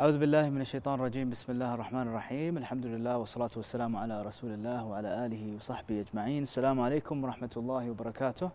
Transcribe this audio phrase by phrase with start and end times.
[0.00, 4.52] أعوذ بالله من الشيطان الرجيم بسم الله الرحمن الرحيم الحمد لله والصلاة والسلام على رسول
[4.52, 8.50] الله وعلى آله وصحبه أجمعين السلام عليكم ورحمة الله وبركاته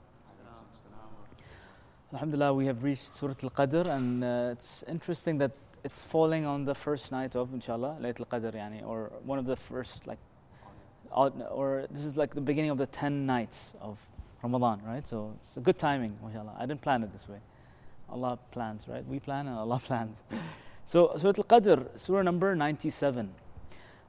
[2.13, 5.51] Alhamdulillah, we have reached Surah Al-Qadr and uh, it's interesting that
[5.83, 9.55] it's falling on the first night of, inshallah, Layt Al-Qadr, yani, or one of the
[9.55, 10.17] first, like,
[11.11, 13.99] or this is like the beginning of the 10 nights of
[14.41, 15.07] Ramadan, right?
[15.07, 16.55] So it's a good timing, mashallah.
[16.57, 17.37] I didn't plan it this way.
[18.09, 19.05] Allah plans, right?
[19.05, 20.23] We plan and Allah plans.
[20.87, 23.29] So Surah Al-Qadr, Surah number 97.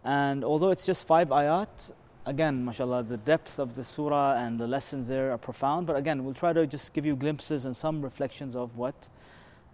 [0.05, 1.91] And although it's just five ayat,
[2.25, 5.89] again, mashallah, the depth of the surah and the lessons there are profound.
[5.89, 9.09] But again, we'll try to just give you glimpses and some reflections of what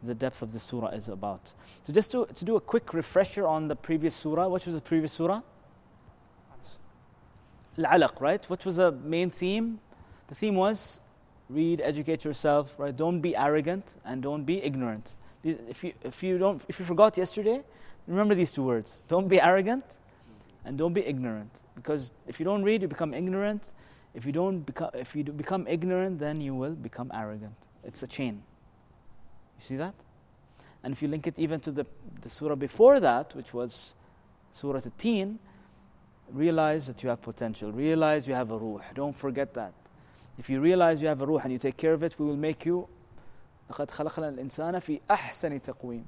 [0.03, 1.53] the depth of the surah is about.
[1.83, 4.81] So, just to, to do a quick refresher on the previous surah, what was the
[4.81, 5.43] previous surah?
[7.77, 8.49] Al-Alaq, right?
[8.49, 9.79] What was the main theme?
[10.29, 11.01] The theme was
[11.51, 12.97] read, educate yourself, right?
[12.97, 15.17] Don't be arrogant and don't be ignorant.
[15.45, 17.63] If you, if you, don't, if you forgot yesterday,
[18.07, 19.03] remember these two words.
[19.09, 19.85] Don't be arrogant
[20.65, 21.51] and don't be ignorant.
[21.75, 23.73] Because if you don't read, you become ignorant.
[24.15, 27.57] If you don't become, if you become ignorant, then you will become arrogant.
[27.83, 28.43] It's a chain.
[29.59, 29.95] You see that?
[30.83, 31.87] And if you link it even to the,
[32.23, 33.95] the surah before that, which was
[34.53, 35.39] Surah At-Teen,
[36.31, 37.73] realize that you have potential.
[37.73, 38.81] Realize you have a ruh.
[38.95, 39.73] Don't forget that.
[40.39, 42.37] If you realize you have a ruh and you take care of it, we will
[42.37, 42.89] make you
[43.70, 46.06] لقد خلقنا الإنسان في أحسن تقويم.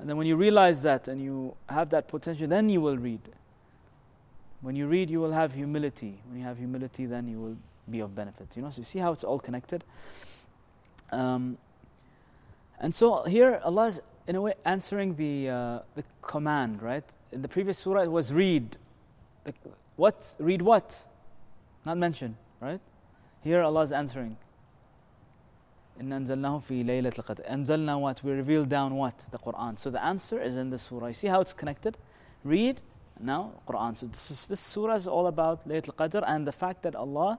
[0.00, 3.20] And then when you realize that and you have that potential, then you will read.
[4.60, 6.20] When you read, you will have humility.
[6.28, 7.56] When you have humility, then you will
[7.90, 8.48] be of benefit.
[8.56, 9.84] You know, so you see how it's all connected.
[11.12, 11.58] Um,
[12.80, 17.04] and so here, Allah is in a way answering the uh, the command, right?
[17.30, 18.76] In the previous surah, it was read.
[19.44, 19.52] The,
[19.96, 21.04] what read what?
[21.84, 22.80] Not mentioned, right?
[23.42, 24.36] Here, Allah is answering.
[26.00, 27.44] إن أنزلناه في ليلة القدر.
[27.44, 28.24] أنزلنا what?
[28.24, 29.18] We revealed down what?
[29.30, 29.78] The Quran.
[29.78, 31.08] So the answer is in the surah.
[31.08, 31.96] You see how it's connected?
[32.42, 32.80] Read,
[33.20, 33.96] now Quran.
[33.96, 37.38] So this, is, this surah is all about Laylatul Qadr and the fact that Allah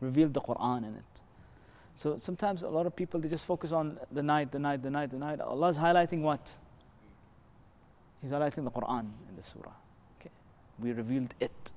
[0.00, 1.22] revealed the Quran in it.
[1.94, 4.90] So sometimes a lot of people they just focus on the night, the night, the
[4.90, 5.40] night, the night.
[5.40, 6.54] Allah is highlighting what?
[8.22, 9.72] He's highlighting the Quran in the surah.
[10.18, 10.30] Okay.
[10.78, 11.72] We revealed it.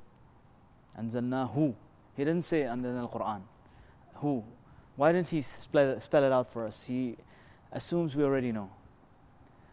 [0.96, 1.76] who?
[2.16, 3.42] He didn't say Anzalna Quran.
[4.16, 4.44] Who?
[4.99, 6.85] Why didn't he spell it, out for us?
[6.85, 7.17] He
[7.71, 8.69] assumes we already know.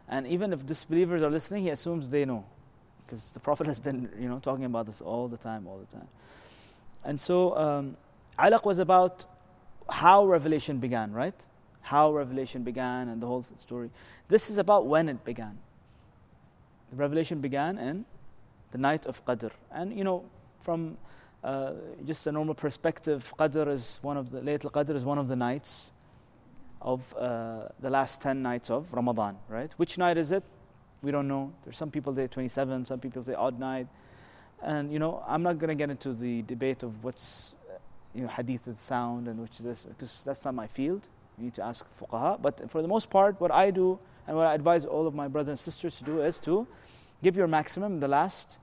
[0.08, 2.46] And even if disbelievers are listening, he assumes they know
[3.02, 5.91] because the Prophet has been, you know, talking about this all the time, all the
[5.91, 6.08] time.
[7.03, 7.97] And so, um,
[8.38, 9.25] Alaq was about
[9.90, 11.44] how revelation began, right?
[11.81, 13.90] How revelation began and the whole story.
[14.28, 15.58] This is about when it began.
[16.91, 18.06] The revelation began in
[18.69, 19.50] the night of Qadr.
[19.72, 20.25] And, you know,
[20.59, 20.97] from
[21.46, 21.74] uh,
[22.06, 25.36] just a normal perspective, Qadr is one of the, Laylatul Qadr is one of the
[25.36, 25.92] nights
[26.82, 29.72] of uh, the last 10 nights of Ramadan, right?
[29.78, 30.44] Which night is it?
[31.04, 31.54] We don't know.
[31.64, 33.88] There's some people say 27, some people say odd night.
[34.64, 37.54] And, you know, I'm not going to get into the debate of what's,
[38.16, 41.08] you know, hadith is sound and which is this, because that's not my field.
[41.38, 42.42] You need to ask fuqaha.
[42.42, 45.28] But for the most part, what I do and what I advise all of my
[45.28, 46.66] brothers and sisters to do is to
[47.22, 48.58] give your maximum the last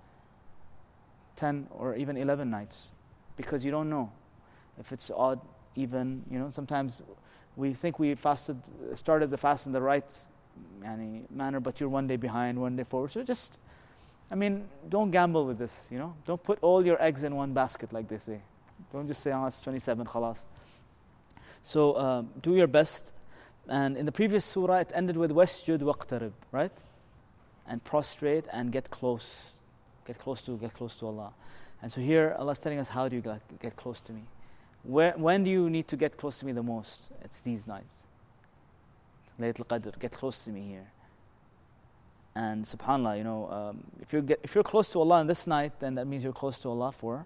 [1.37, 2.91] 10 or even 11 nights.
[3.37, 4.13] Because you don't know
[4.79, 5.41] if it's odd,
[5.77, 7.03] even, you know, sometimes
[7.57, 8.57] we think we fasted,
[8.95, 10.11] started the fast in the right
[11.31, 13.11] manner, but you're one day behind, one day forward.
[13.11, 13.59] So just,
[14.31, 16.15] I mean, don't gamble with this, you know.
[16.27, 18.41] Don't put all your eggs in one basket, like they say.
[18.93, 20.39] Don't just say, oh, it's 27, khalas.
[21.63, 23.13] So um, do your best.
[23.69, 26.73] And in the previous surah, it ended with wasjud waqtarib, right?
[27.67, 29.53] And prostrate and get close
[30.06, 31.34] Get close to, get close to Allah.
[31.82, 34.24] And so here, Allah is telling us, how do you get, get close to me?
[34.84, 37.10] Where, when do you need to get close to me the most?
[37.24, 38.08] It's these nights.
[39.40, 40.88] Laylatul Qadr, get close to me here.
[42.36, 45.48] And subhanAllah, you know, um, if, you're get, if you're close to Allah in this
[45.48, 47.26] night, then that means you're close to Allah for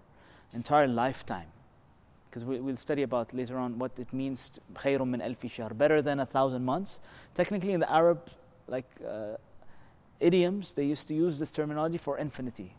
[0.52, 1.48] entire lifetime.
[2.28, 6.00] Because we, will study about later on what it means, خَيْرٌ min alfi shahr, better
[6.00, 6.98] than a thousand months.
[7.34, 8.26] Technically in the Arab,
[8.66, 9.36] like uh,
[10.19, 12.73] idioms, they used to use this terminology for infinity.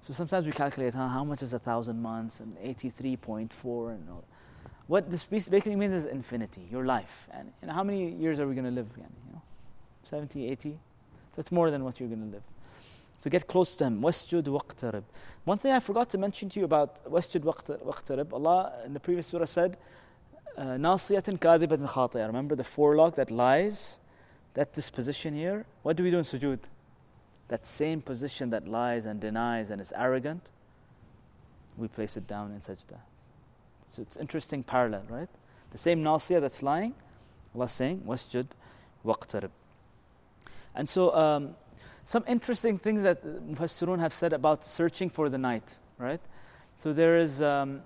[0.00, 4.24] So sometimes we calculate huh, how much is a thousand months and 83.4 and all.
[4.86, 7.28] What this basically means is infinity, your life.
[7.32, 8.86] And, how many years are we going to live?
[8.94, 9.42] Again, you know,
[10.04, 10.78] 70, 80?
[11.34, 12.44] So it's more than what you're going to live.
[13.18, 14.00] So get close to Him.
[14.00, 15.02] Wasjud waqtarib.
[15.44, 19.26] One thing I forgot to mention to you about wasjud waqtarib, Allah in the previous
[19.26, 19.76] surah said,
[20.56, 22.26] uh, Nasiyatin kadhibatin khatiya.
[22.26, 23.98] Remember the forelock that lies?
[24.56, 25.66] That disposition here?
[25.82, 26.60] What do we do in sujood?
[27.48, 30.50] That same position that lies and denies and is arrogant,
[31.76, 32.96] we place it down in sajda.
[33.86, 35.28] So it's interesting parallel, right?
[35.72, 36.94] The same nasiyah that's lying,
[37.54, 38.46] Allah saying, wasjud
[39.04, 39.50] waqtarib.
[40.74, 41.54] And so, um,
[42.06, 46.20] some interesting things that Mufassirun have said about searching for the night, right?
[46.78, 47.82] So, there is um,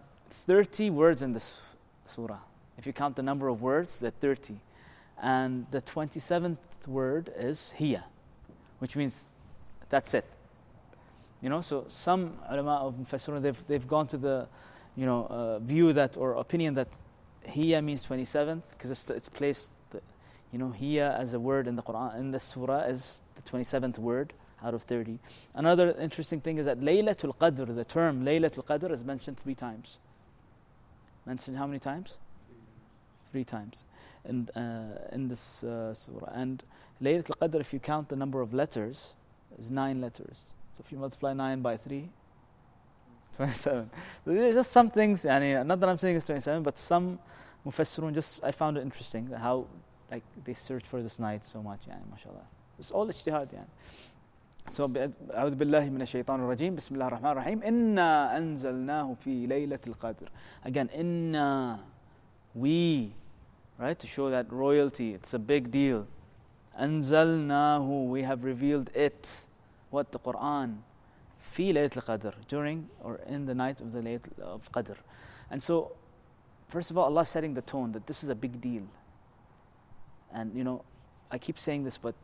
[0.46, 1.60] 30 words in this
[2.06, 2.38] surah.
[2.78, 4.60] If you count the number of words, they're 30.
[5.20, 6.56] And the 27th
[6.86, 8.04] word is hiya,
[8.78, 9.28] which means
[9.90, 10.24] that's it.
[11.42, 14.48] You know, so some ulama of Mufassirun, they've, they've gone to the,
[14.96, 16.88] you know, uh, view that or opinion that
[17.44, 19.72] hiya means 27th because it's, it's placed,
[20.52, 23.98] you know, hiya as a word in the Quran, in the surah is the 27th
[23.98, 24.32] word
[24.62, 25.18] out of 30.
[25.54, 29.98] Another interesting thing is that Laylatul Qadr, the term Laylatul Qadr is mentioned three times.
[31.24, 32.18] Mentioned how many times?
[33.24, 33.86] Three times
[34.27, 36.31] in, uh, in this uh, surah.
[36.33, 36.63] And
[37.01, 39.13] Laylatul Qadr, if you count the number of letters,
[39.59, 40.53] is nine letters.
[40.75, 42.09] So if you multiply 9 by 3,
[43.35, 43.89] 27.
[44.23, 47.19] So there's just some things, yani, not that I'm saying it's 27, but some
[47.65, 49.67] mufassirun, just I found it interesting how
[50.11, 52.45] like they search for this night so much, yani, mashallah.
[52.79, 53.67] It's all ijtihad, yani.
[54.71, 60.29] So أعوذ بالله من الشيطان الرجيم بسم الله الرحمن الرحيم إنا أنزلناه في ليلة القدر
[60.65, 61.79] again إنا
[62.57, 63.13] we
[63.80, 63.98] right?
[63.98, 66.06] To show that royalty, it's a big deal.
[66.78, 69.46] Anzalnahu, we have revealed it.
[69.88, 70.78] What the Quran?
[71.40, 74.96] Fi Layt al-Qadr, during or in the night of the Layt of Qadr.
[75.50, 75.96] And so,
[76.68, 78.84] first of all, Allah setting the tone that this is a big deal.
[80.32, 80.84] And you know,
[81.30, 82.14] I keep saying this, but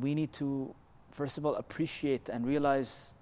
[0.00, 0.74] we need to,
[1.10, 3.14] first of all, appreciate and realize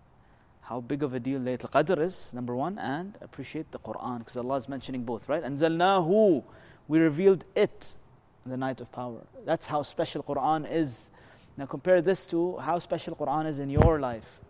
[0.60, 4.36] how big of a deal Layt al-Qadr is, number one, and appreciate the Quran, because
[4.36, 5.42] Allah is mentioning both, right?
[5.42, 6.44] Anzalnahu,
[6.88, 7.98] we revealed it
[8.44, 9.20] in the night of power.
[9.44, 11.10] That's how special Quran is.
[11.56, 14.40] Now compare this to how special Quran is in your life,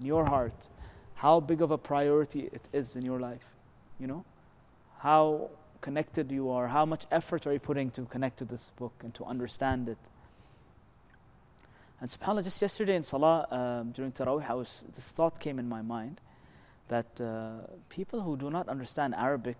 [0.00, 0.68] in your heart.
[1.14, 3.44] How big of a priority it is in your life.
[4.00, 4.24] You know?
[4.98, 5.50] How
[5.84, 9.12] connected you are, how much effort are you putting to connect to this book and
[9.14, 9.98] to understand it.
[12.00, 15.68] And subhanAllah, just yesterday in Salah, um, during Taraweeh, I was, this thought came in
[15.68, 16.22] my mind
[16.88, 19.58] that uh, people who do not understand Arabic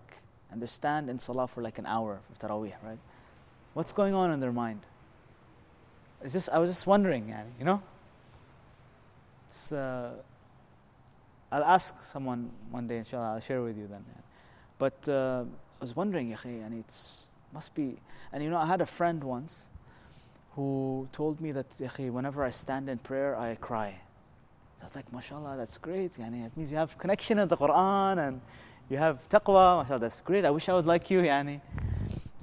[0.55, 2.97] and they stand in Salah for like an hour for Taraweeh, right?
[3.73, 4.79] What's going on in their mind?
[6.21, 7.83] It's just I was just wondering, you know.
[9.69, 10.11] Uh,
[11.51, 13.33] I'll ask someone one day, inshallah.
[13.33, 14.05] I'll share with you then.
[14.77, 17.97] But uh, I was wondering, and it's must be.
[18.31, 19.67] And you know, I had a friend once
[20.55, 21.67] who told me that
[21.97, 23.99] whenever I stand in prayer, I cry.
[24.77, 26.13] So I was like, mashallah, that's great.
[26.13, 28.41] Yani, it means you have connection in the Quran and
[28.89, 29.79] you have taqwa.
[29.79, 30.45] Mashallah, that's great.
[30.45, 31.21] I wish I was like you.
[31.21, 31.61] Yani.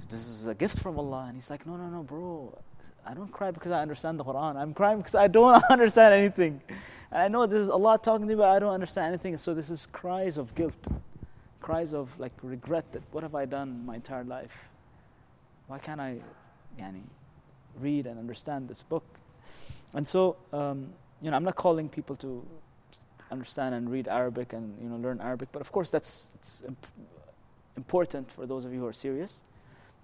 [0.09, 1.25] This is a gift from Allah.
[1.27, 2.57] And he's like, no, no, no, bro.
[3.05, 4.55] I don't cry because I understand the Quran.
[4.55, 6.61] I'm crying because I don't understand anything.
[7.11, 9.37] And I know this is Allah talking to me, but I don't understand anything.
[9.37, 10.87] So this is cries of guilt,
[11.61, 14.51] cries of like regret that what have I done my entire life?
[15.67, 16.19] Why can't I,
[16.79, 17.01] yani,
[17.79, 19.03] read and understand this book?
[19.93, 20.89] And so, um,
[21.21, 22.45] you know, I'm not calling people to
[23.33, 26.87] understand and read Arabic and you know learn Arabic, but of course that's it's imp-
[27.75, 29.41] important for those of you who are serious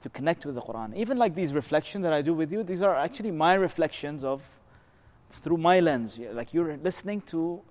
[0.02, 0.96] to connect with the Quran.
[0.96, 4.42] Even like these reflections that I do with you, these are actually my reflections of
[5.30, 6.20] through my lens.
[6.40, 7.62] Like you're listening to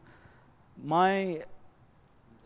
[0.82, 1.42] my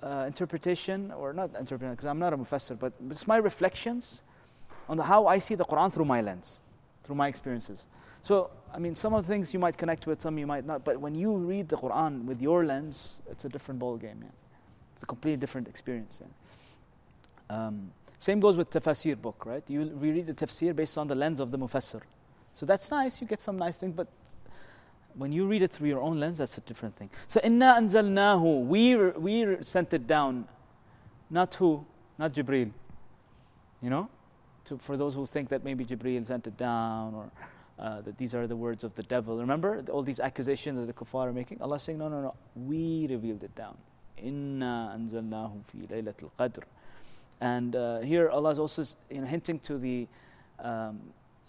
[0.02, 4.22] uh, interpretation, or not interpretation, because I'm not a mufassir, but it's my reflections
[4.88, 6.60] on the, how I see the Quran through my lens,
[7.04, 7.86] through my experiences.
[8.22, 10.84] So, I mean, some of the things you might connect with, some you might not.
[10.84, 14.20] But when you read the Quran with your lens, it's a different ball game.
[14.22, 14.29] Yeah.
[14.94, 16.20] It's a completely different experience.
[16.20, 16.29] Yeah.
[17.56, 19.69] Um, same goes with tafsir book, right?
[19.69, 22.02] You read the tafsir based on the lens of the mufassir.
[22.55, 24.06] So that's nice, you get some nice things, but
[25.14, 27.10] when you read it through your own lens, that's a different thing.
[27.26, 30.46] So inna anzalnahu, we we sent it down,
[31.31, 31.84] not who,
[32.19, 32.70] not Jibril.
[33.82, 34.08] You know,
[34.67, 37.31] to, for those who think that maybe Jibril sent it down or
[37.79, 39.38] uh, that these are the words of the devil.
[39.38, 41.60] Remember all these accusations that the kuffar are making.
[41.60, 43.76] Allah saying, no, no, no, we revealed it down.
[44.19, 46.62] Inna anzalnahu fi laylatul qadr.
[47.41, 50.06] And uh, here Allah is also you know, hinting to the
[50.60, 51.00] um,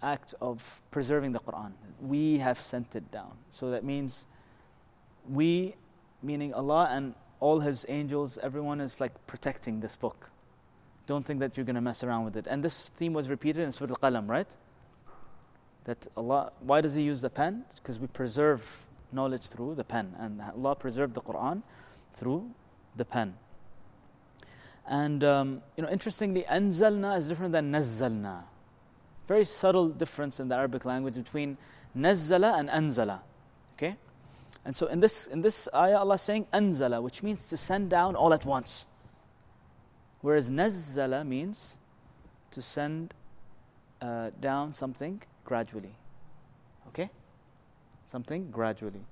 [0.01, 1.71] act of preserving the Quran.
[2.01, 3.31] We have sent it down.
[3.51, 4.25] So that means
[5.29, 5.75] we,
[6.21, 10.29] meaning Allah and all His angels, everyone is like protecting this book.
[11.05, 12.47] Don't think that you're going to mess around with it.
[12.47, 14.55] And this theme was repeated in Surah Al Qalam, right?
[15.85, 17.65] That Allah, why does He use the pen?
[17.75, 20.15] Because we preserve knowledge through the pen.
[20.17, 21.61] And Allah preserved the Quran
[22.15, 22.49] through
[22.95, 23.35] the pen.
[24.85, 28.43] And um, you know, interestingly, anzalna is different than nazzalna.
[29.27, 31.57] Very subtle difference in the Arabic language between
[31.97, 33.21] nazzala and anzala.
[33.77, 33.95] Okay?
[34.65, 37.89] And so in this in this ayah, Allah is saying anzala, which means to send
[37.89, 38.85] down all at once.
[40.21, 41.77] Whereas nazzala means
[42.51, 43.13] to send
[44.01, 45.95] uh, down something gradually.
[46.89, 47.09] Okay?
[48.13, 49.03] something gradually.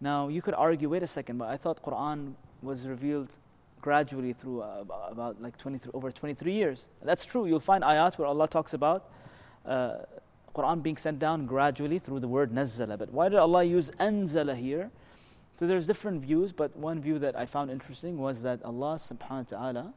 [0.00, 3.38] Now, you could argue, wait a second, but I thought Quran was revealed
[3.80, 6.86] gradually through uh, about like 23, over 23 years.
[7.02, 7.46] That's true.
[7.46, 9.10] You'll find ayat where Allah talks about
[9.64, 9.98] uh,
[10.54, 12.98] Quran being sent down gradually through the word nazzala.
[12.98, 14.90] But why did Allah use anzala here?
[15.54, 19.52] So there's different views, but one view that I found interesting was that Allah subhanahu
[19.52, 19.94] wa ta'ala,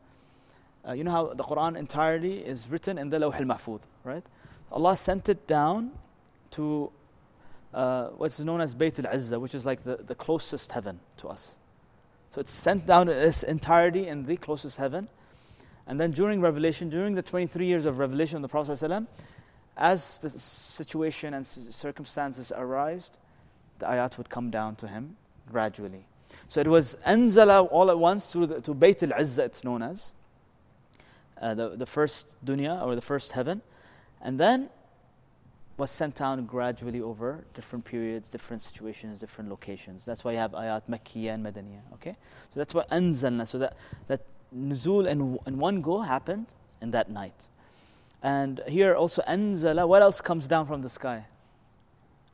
[0.88, 4.24] uh, you know how the Quran entirely is written in the Lawh al-Mahfuz, right?
[4.72, 5.92] Allah sent it down
[6.52, 6.92] to
[7.74, 11.56] uh, what's known as Bayt al-Izzah, which is like the, the closest heaven to us.
[12.32, 15.08] So it's sent down in its entirety in the closest heaven.
[15.88, 19.08] And then during Revelation, during the 23 years of Revelation of the Prophet
[19.78, 23.12] as the situation and circumstances arise,
[23.80, 25.18] the ayat would come down to him
[25.52, 26.06] gradually.
[26.48, 30.14] So it was anzala all at once to, the, to Bayt al-Izzah, it's known as,
[31.42, 33.62] uh, the, the first dunya or the first heaven.
[34.22, 34.70] And then
[35.78, 40.06] was sent down gradually over different periods, different situations, different locations.
[40.06, 41.94] That's why you have ayat Makkiyah and Madaniyah.
[41.96, 42.16] Okay?
[42.54, 43.48] So that's what anzalna.
[43.48, 43.76] So that,
[44.08, 44.22] that
[44.56, 46.48] nuzul in, in one go happened
[46.82, 47.50] in that night.
[48.24, 51.26] And here also anzala, what else comes down from the sky?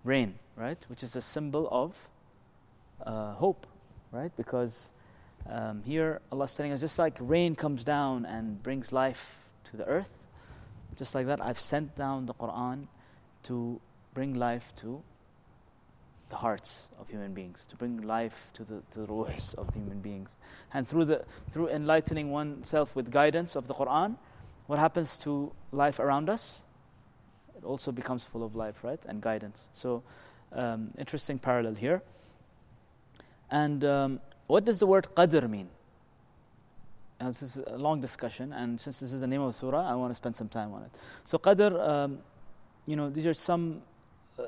[0.04, 0.78] Rain, right?
[0.88, 1.96] Which is a symbol of
[3.06, 3.66] uh, hope,
[4.12, 4.32] right?
[4.38, 4.92] Because
[5.50, 9.78] um, here Allah is telling us just like rain comes down and brings life to
[9.78, 10.12] the earth,
[10.96, 12.88] just like that I've sent down the Quran
[13.44, 13.80] to
[14.14, 15.02] bring life to
[16.30, 19.80] the hearts of human beings, to bring life to the, to the ruhs of the
[19.80, 20.38] human beings.
[20.74, 24.16] And through, the, through enlightening oneself with guidance of the Quran,
[24.68, 26.64] what happens to life around us?
[27.58, 29.00] It also becomes full of life, right?
[29.08, 29.68] And guidance.
[29.74, 30.04] So,
[30.54, 32.02] um, interesting parallel here.
[33.50, 35.70] And um, what does the word qadr mean?
[37.28, 40.12] This is a long discussion, and since this is the name of surah, I want
[40.12, 40.92] to spend some time on it.
[41.24, 42.20] So, qadr, um,
[42.86, 43.82] you know, these are some
[44.40, 44.44] uh,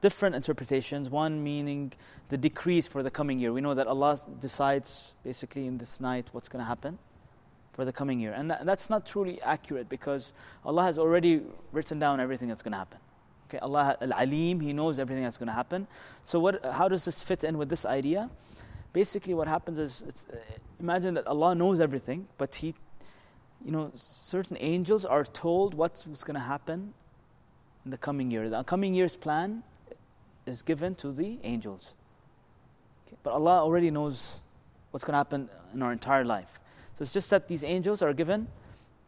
[0.00, 1.08] different interpretations.
[1.10, 1.92] One meaning
[2.28, 3.52] the decrees for the coming year.
[3.52, 6.98] We know that Allah decides basically in this night what's going to happen
[7.72, 8.32] for the coming year.
[8.32, 10.32] And that's not truly accurate because
[10.64, 11.42] Allah has already
[11.72, 12.98] written down everything that's going to happen.
[13.48, 15.86] Okay, Allah Al-Alim, He knows everything that's going to happen.
[16.24, 18.28] So what, how does this fit in with this idea?
[18.96, 20.36] Basically what happens is, uh,
[20.80, 22.74] imagine that Allah knows everything, but He,
[23.62, 26.94] you know, certain angels are told what's going to happen
[27.84, 28.48] in the coming year.
[28.48, 29.62] The coming year's plan
[30.46, 31.92] is given to the angels.
[33.06, 33.18] Okay?
[33.22, 34.40] But Allah already knows
[34.92, 36.58] what's going to happen in our entire life.
[36.94, 38.48] So it's just that these angels are given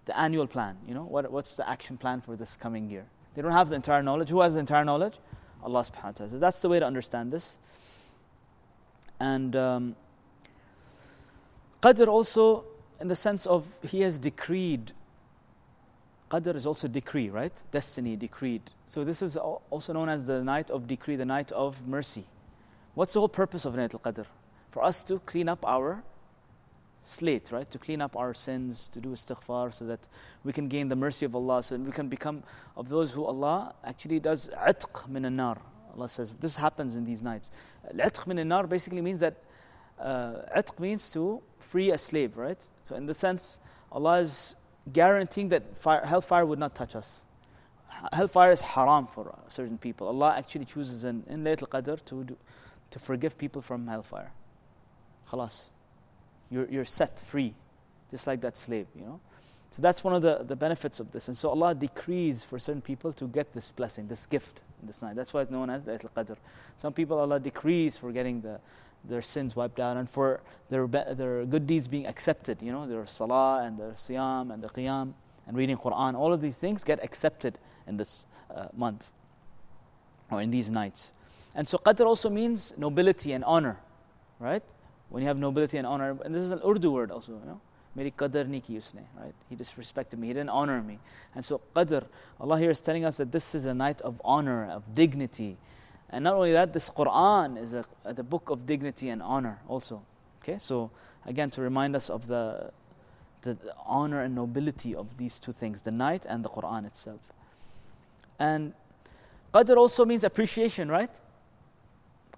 [0.05, 0.77] the annual plan.
[0.87, 3.07] You know, what, what's the action plan for this coming year?
[3.35, 4.29] They don't have the entire knowledge.
[4.29, 5.15] Who has the entire knowledge?
[5.63, 6.39] Allah subhanahu wa ta'ala.
[6.39, 7.57] That's the way to understand this.
[9.21, 9.97] And um,
[11.83, 12.65] Qadr also,
[13.01, 14.93] in the sense of He has decreed
[16.31, 17.53] Qadr is also decree, right?
[17.71, 18.63] Destiny, decreed.
[18.87, 22.25] So this is also known as the night of decree, the night of mercy.
[22.95, 24.27] What's the whole purpose of Night al-Qadr?
[24.71, 26.03] For us to clean up our
[27.03, 27.71] slate, right?
[27.71, 30.07] To clean up our sins, to do istighfar so that
[30.45, 32.43] we can gain the mercy of Allah, so we can become
[32.77, 35.59] of those who Allah actually does atq min nar.
[35.99, 37.51] Allah says this happens in these nights.
[37.95, 39.37] Atq min nar basically means that
[40.01, 42.65] uh, means to free a slave, right?
[42.83, 44.55] So in the sense, Allah is
[44.93, 47.25] guaranteeing that fire, hellfire would not touch us.
[48.13, 50.07] Hellfire is haram for certain people.
[50.07, 52.37] Allah actually chooses in, in Laylatul Qadr to, do,
[52.91, 54.31] to forgive people from hellfire.
[55.29, 55.65] Khalas.
[56.49, 57.55] You're, you're set free,
[58.11, 59.21] just like that slave, you know.
[59.71, 61.29] So that's one of the, the benefits of this.
[61.29, 65.15] And so Allah decrees for certain people to get this blessing, this gift this night.
[65.15, 66.37] That's why it's known as the Al Qadr.
[66.79, 68.61] Some people Allah decrees for getting the,
[69.05, 72.63] their sins wiped out and for their, their good deeds being accepted.
[72.63, 75.13] You know, their salah and their siyam and the qiyam
[75.47, 76.15] and reading Quran.
[76.15, 79.13] All of these things get accepted in this uh, month
[80.31, 81.13] or in these nights.
[81.55, 83.79] And so qadr also means nobility and honor,
[84.39, 84.63] right?
[85.09, 87.61] When you have nobility and honor, and this is an Urdu word also, you know.
[87.99, 89.35] Ki usne, right?
[89.49, 90.99] He disrespected me, he didn't honor me.
[91.35, 92.07] And so qadr,
[92.41, 95.57] Allah here is telling us that this is a night of honor, of dignity,
[96.11, 100.03] and not only that, this Quran is a, the book of dignity and honor also.
[100.43, 100.91] Okay, so
[101.27, 102.71] again, to remind us of the,
[103.43, 107.21] the, honor and nobility of these two things, the night and the Quran itself.
[108.39, 108.73] And
[109.53, 111.21] Qadr also means appreciation, right?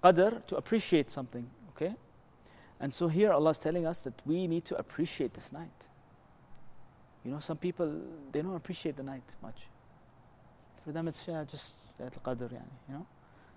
[0.03, 1.49] Qadr, to appreciate something?
[2.81, 5.87] And so here Allah is telling us that we need to appreciate this night.
[7.23, 9.61] You know, some people, they don't appreciate the night much.
[10.83, 13.05] For them, it's yeah, just Al-Qadr, you know?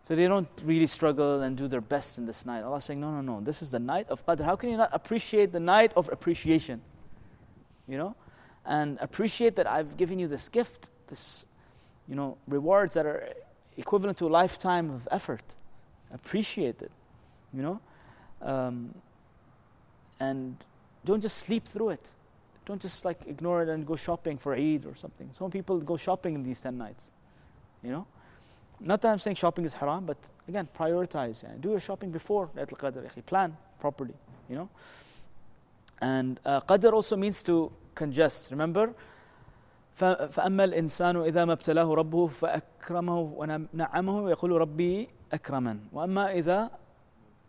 [0.03, 2.63] So they don't really struggle and do their best in this night.
[2.63, 3.41] Allah is saying, no, no, no.
[3.41, 4.45] This is the night of Qadr.
[4.45, 6.83] How can you not appreciate the night of appreciation?
[7.89, 8.15] You know?
[8.67, 11.47] And appreciate that I've given you this gift, this,
[12.07, 13.31] you know, rewards that are
[13.79, 15.57] equivalent to a lifetime of effort.
[16.13, 16.93] Appreciate it,
[17.55, 17.81] you know?
[18.43, 18.95] Um,
[20.20, 20.56] and
[21.06, 22.10] don't just sleep through it.
[22.66, 25.30] Don't just like ignore it and go shopping for Eid or something.
[25.34, 27.12] Some people go shopping in these 10 nights,
[27.84, 28.06] you know?
[28.80, 31.44] Not that I'm saying shopping is haram, but again, prioritize.
[31.62, 33.26] Do your shopping before Laylatul Qadr.
[33.26, 34.14] Plan properly,
[34.50, 34.70] you know?
[36.02, 38.52] And uh, Qadr also means to congest.
[38.52, 38.94] Remember?
[40.00, 46.72] فأما الإنسان إذا ما ابتلاه ربه فأكرمه ونعمه يقول ربي أكرمن وأما إذا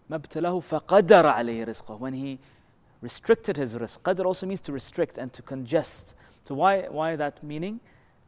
[0.10, 2.40] ما ابتلاه فقدر عليه رزقه when he
[3.02, 4.00] restricted his rizq.
[4.02, 6.16] Qadr also means to restrict and to congest.
[6.42, 7.80] So why, why that meaning?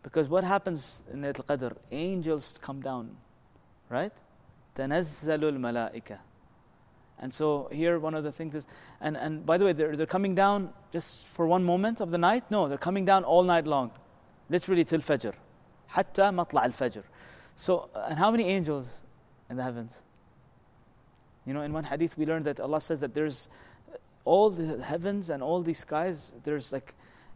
[0.04, 1.76] Because what happens in the Qadr?
[1.92, 3.16] Angels come down,
[3.90, 4.14] right?
[4.76, 6.20] Tanazzalul malaika.
[7.20, 8.68] And so here one of the things is,
[9.02, 12.18] and, and by the way, they're, they're coming down just for one moment of the
[12.18, 12.44] night?
[12.52, 13.92] No, they're coming down all night long.
[14.50, 15.34] Literally till Fajr.
[15.88, 17.04] Hatta matla' al-Fajr.
[17.56, 19.02] So, and how many angels
[19.50, 20.04] in the heavens?
[21.48, 23.48] You know, in one hadith we learned that Allah says that there's
[24.25, 26.94] all the heavens and all these skies, there's like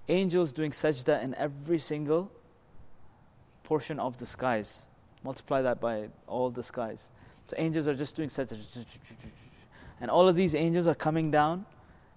[0.10, 2.30] angels doing sajda in every single
[3.63, 4.86] portion of the skies.
[5.24, 7.08] Multiply that by all the skies.
[7.48, 8.58] So angels are just doing sajda.
[10.01, 11.65] And all of these angels are coming down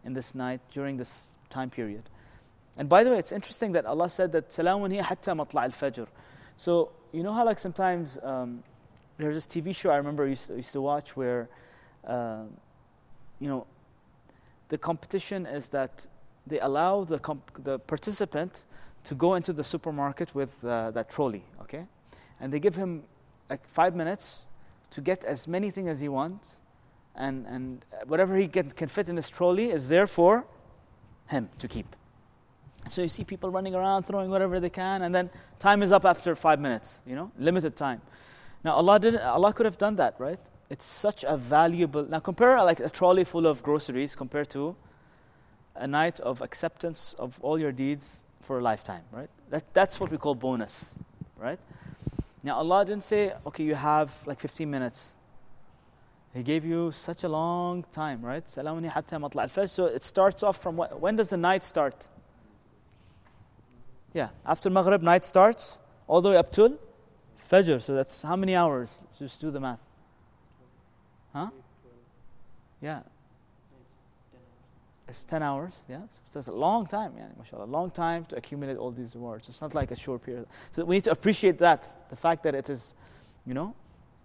[0.04, 2.02] in this night during this time period.
[2.76, 6.08] And by the way, it's interesting that Allah said that salamun hiya hatta matla al-fajr.
[6.56, 8.64] So, you know how like sometimes um,
[9.16, 11.48] there's this TV show I remember I used to, used to watch where,
[12.06, 12.42] uh,
[13.40, 13.66] you know,
[14.68, 16.06] the competition is that
[16.46, 18.66] they allow the, comp- the participant
[19.04, 21.87] to go into the supermarket with uh, that trolley, okay?
[22.40, 23.02] And they give him
[23.50, 24.46] like five minutes
[24.90, 26.56] to get as many things as he wants,
[27.14, 30.46] and, and whatever he can, can fit in his trolley is there for
[31.26, 31.94] him to keep.
[32.88, 36.04] So you see people running around, throwing whatever they can, and then time is up
[36.04, 38.00] after five minutes, you know, limited time.
[38.62, 40.40] Now Allah didn't Allah could have done that, right?
[40.71, 44.75] It's such a valuable now compare like a trolley full of groceries compared to
[45.76, 49.28] a night of acceptance of all your deeds for a lifetime, right?
[49.50, 50.95] That, that's what we call bonus,
[51.36, 51.58] right?
[52.43, 55.12] Now Allah didn't say, okay, you have like 15 minutes.
[56.34, 58.49] He gave you such a long time, right?
[58.49, 62.08] So it starts off from when does the night start?
[64.12, 66.76] Yeah, after Maghrib, night starts all the way up till
[67.50, 67.80] Fajr.
[67.80, 69.00] So that's how many hours?
[69.19, 69.80] Just do the math.
[71.34, 71.50] Huh?
[72.80, 73.00] Yeah.
[75.08, 75.99] It's 10 hours, yeah.
[76.30, 77.64] So that's a long time, yeah, mashallah.
[77.64, 79.49] A long time to accumulate all these rewards.
[79.49, 80.47] It's not like a short period.
[80.70, 82.94] So we need to appreciate that, the fact that it is,
[83.44, 83.75] you know,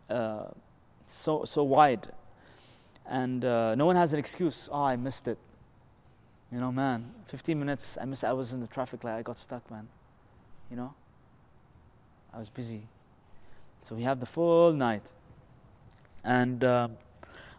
[0.09, 0.45] uh,
[1.05, 2.07] so, so wide.
[3.05, 4.69] And uh, no one has an excuse.
[4.71, 5.37] Oh, I missed it.
[6.51, 9.37] You know, man, 15 minutes, I missed, I was in the traffic light, I got
[9.37, 9.87] stuck, man.
[10.71, 10.93] You know?
[12.33, 12.83] I was busy.
[13.81, 15.11] So we have the full night.
[16.29, 16.97] And um,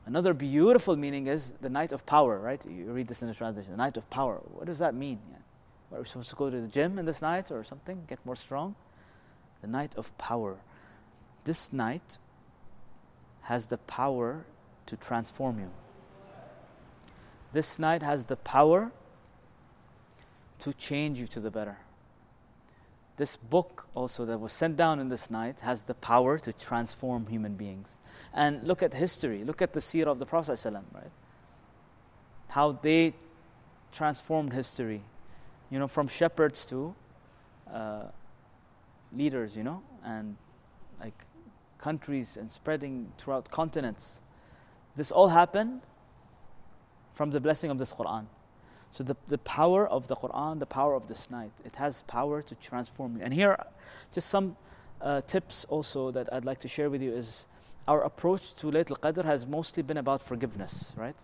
[0.06, 2.64] another beautiful meaning is the night of power, right?
[2.64, 4.40] You read this in the translation, the night of power.
[4.44, 5.18] What does that mean?
[5.92, 8.37] Are we supposed to go to the gym in this night or something, get more
[8.37, 8.76] strong?
[9.61, 10.56] The night of power.
[11.44, 12.18] This night
[13.42, 14.44] has the power
[14.87, 15.70] to transform you
[17.52, 18.92] this night has the power
[20.61, 21.78] to change you to the better.
[23.20, 27.26] This book, also, that was sent down in this night, has the power to transform
[27.26, 28.00] human beings.
[28.33, 31.12] And look at history, look at the seerah of the Prophet, right?
[32.48, 33.12] How they
[33.92, 35.02] transformed history,
[35.68, 36.94] you know, from shepherds to
[37.70, 38.04] uh,
[39.14, 40.38] leaders, you know, and
[40.98, 41.26] like
[41.76, 44.22] countries and spreading throughout continents.
[44.96, 45.83] This all happened
[47.12, 48.24] from the blessing of this Quran.
[48.92, 52.42] So the, the power of the Quran, the power of this night, it has power
[52.42, 53.22] to transform you.
[53.22, 53.57] And here,
[54.12, 54.57] just some
[55.00, 57.46] uh, tips also that I'd like to share with you is
[57.87, 61.16] our approach to Laylatul Qadr has mostly been about forgiveness, right?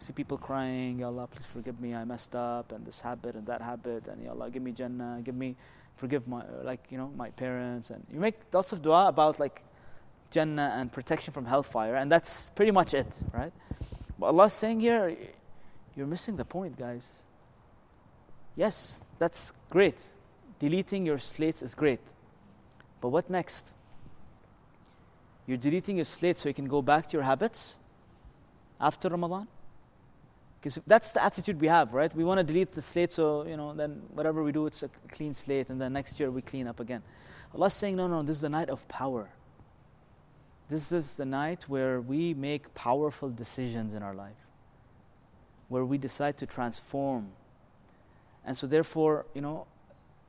[0.00, 3.46] see people crying, Ya Allah, please forgive me, I messed up, and this habit and
[3.46, 5.56] that habit, and Ya Allah, give me Jannah, give me,
[5.96, 7.90] forgive my, like, you know, my parents.
[7.90, 9.62] And you make lots of dua about like
[10.30, 13.52] Jannah and protection from hellfire, and that's pretty much it, right?
[14.18, 15.16] But Allah's saying here,
[15.98, 17.22] you're missing the point, guys.
[18.56, 20.02] Yes, that's great.
[20.58, 22.00] Deleting your slates is great.
[23.00, 23.72] But what next?
[25.46, 27.76] You're deleting your slate so you can go back to your habits
[28.80, 29.48] after Ramadan?
[30.60, 32.14] Because that's the attitude we have, right?
[32.14, 34.90] We want to delete the slate so, you know, then whatever we do, it's a
[35.08, 37.02] clean slate, and then next year we clean up again.
[37.54, 39.30] Allah's saying, no, no, this is the night of power.
[40.68, 44.36] This is the night where we make powerful decisions in our life,
[45.68, 47.28] where we decide to transform.
[48.44, 49.66] And so, therefore, you know,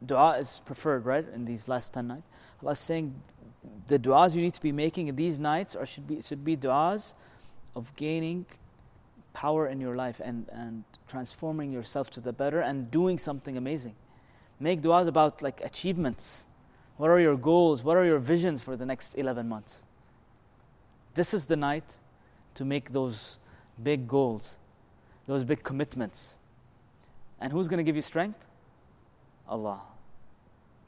[0.05, 2.27] dua is preferred, right, in these last 10 nights.
[2.61, 3.15] Allah is saying,
[3.87, 6.55] the du'as you need to be making in these nights are, should, be, should be
[6.55, 7.13] du'as
[7.75, 8.45] of gaining
[9.33, 13.95] power in your life and, and transforming yourself to the better and doing something amazing.
[14.59, 16.45] Make du'as about like achievements.
[16.97, 17.83] What are your goals?
[17.83, 19.83] What are your visions for the next 11 months?
[21.13, 21.99] This is the night
[22.55, 23.39] to make those
[23.81, 24.57] big goals,
[25.29, 26.39] those big commitments.
[27.39, 28.47] And who's going to give you strength?
[29.47, 29.79] Allah.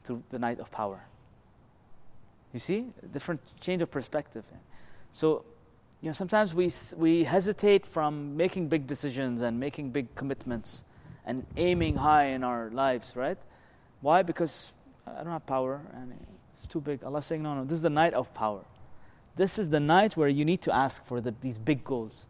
[0.04, 1.04] To the night of power.
[2.52, 2.86] You see?
[3.12, 4.44] Different change of perspective.
[5.12, 5.44] So,
[6.00, 10.82] you know, sometimes we, we hesitate from making big decisions and making big commitments
[11.24, 13.38] and aiming high in our lives, right?
[14.00, 14.22] Why?
[14.22, 14.72] Because
[15.06, 16.14] uh, I don't have power and
[16.52, 17.04] it's too big.
[17.04, 18.64] Allah saying, no, no, this is the night of power.
[19.36, 22.26] This is the night where you need to ask for the, these big goals.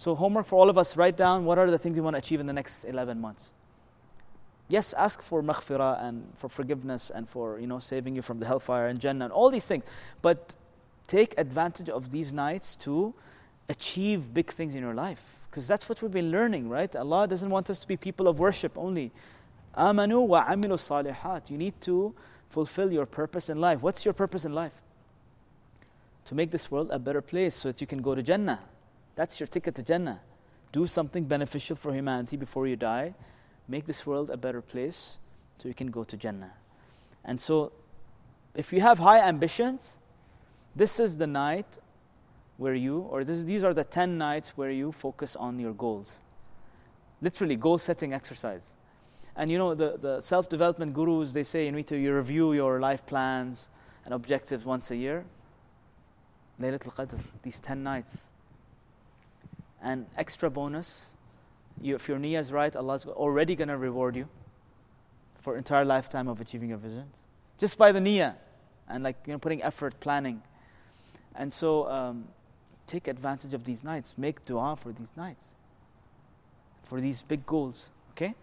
[0.00, 2.18] So, homework for all of us write down what are the things you want to
[2.18, 3.50] achieve in the next 11 months.
[4.66, 8.46] Yes, ask for maghfirah and for forgiveness and for you know saving you from the
[8.46, 9.84] hellfire and Jannah and all these things.
[10.22, 10.56] But
[11.06, 13.12] take advantage of these nights to
[13.68, 15.36] achieve big things in your life.
[15.50, 16.96] Because that's what we've been learning, right?
[16.96, 19.12] Allah doesn't want us to be people of worship only.
[19.76, 21.50] Amanu wa amilu salihat.
[21.50, 22.14] You need to
[22.48, 23.82] fulfill your purpose in life.
[23.82, 24.80] What's your purpose in life?
[26.24, 28.60] To make this world a better place so that you can go to Jannah.
[29.20, 30.18] That's your ticket to Jannah.
[30.72, 33.12] Do something beneficial for humanity before you die.
[33.68, 35.18] Make this world a better place
[35.58, 36.54] so you can go to Jannah.
[37.22, 37.70] And so,
[38.54, 39.98] if you have high ambitions,
[40.74, 41.80] this is the night
[42.56, 46.22] where you, or this, these are the 10 nights where you focus on your goals.
[47.20, 48.70] Literally, goal setting exercise.
[49.36, 52.80] And you know, the, the self development gurus, they say you need to review your
[52.80, 53.68] life plans
[54.06, 55.26] and objectives once a year.
[56.58, 58.29] Laylatul Qadr, these 10 nights.
[59.82, 61.10] And extra bonus,
[61.80, 64.28] you, if your niyyah is right, Allah's already going to reward you
[65.40, 67.16] for entire lifetime of achieving your visions.
[67.58, 68.34] Just by the niyyah
[68.88, 70.42] and like, you know, putting effort, planning.
[71.34, 72.24] And so um,
[72.86, 74.18] take advantage of these nights.
[74.18, 75.46] Make dua for these nights,
[76.82, 77.90] for these big goals.
[78.12, 78.34] Okay?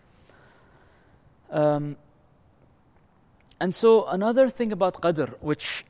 [1.52, 1.98] Um,
[3.60, 5.86] and so another thing about Qadr, which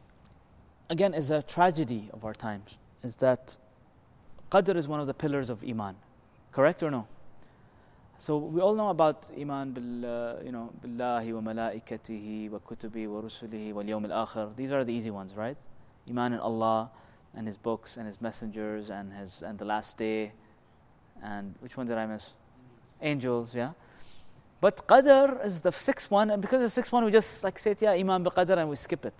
[0.89, 3.57] again is a tragedy of our times, is that
[4.51, 5.95] Qadr is one of the pillars of Iman.
[6.51, 7.07] Correct or no?
[8.17, 13.07] So we all know about Iman bil, uh, you know, billahi wa malaikatihi wa kutubi
[13.07, 14.55] wa rusulihi wal yawm al-akhir.
[14.55, 15.57] These are the easy ones, right?
[16.09, 16.89] Iman in Allah
[17.35, 20.31] and His books and His messengers and His and the last day,
[21.21, 22.33] and which one did I miss?
[23.01, 23.71] Angels, yeah.
[24.59, 27.75] But Qadr is the sixth one, and because the sixth one, we just like say,
[27.79, 29.13] yeah, Iman bi Qadr, and we skip it.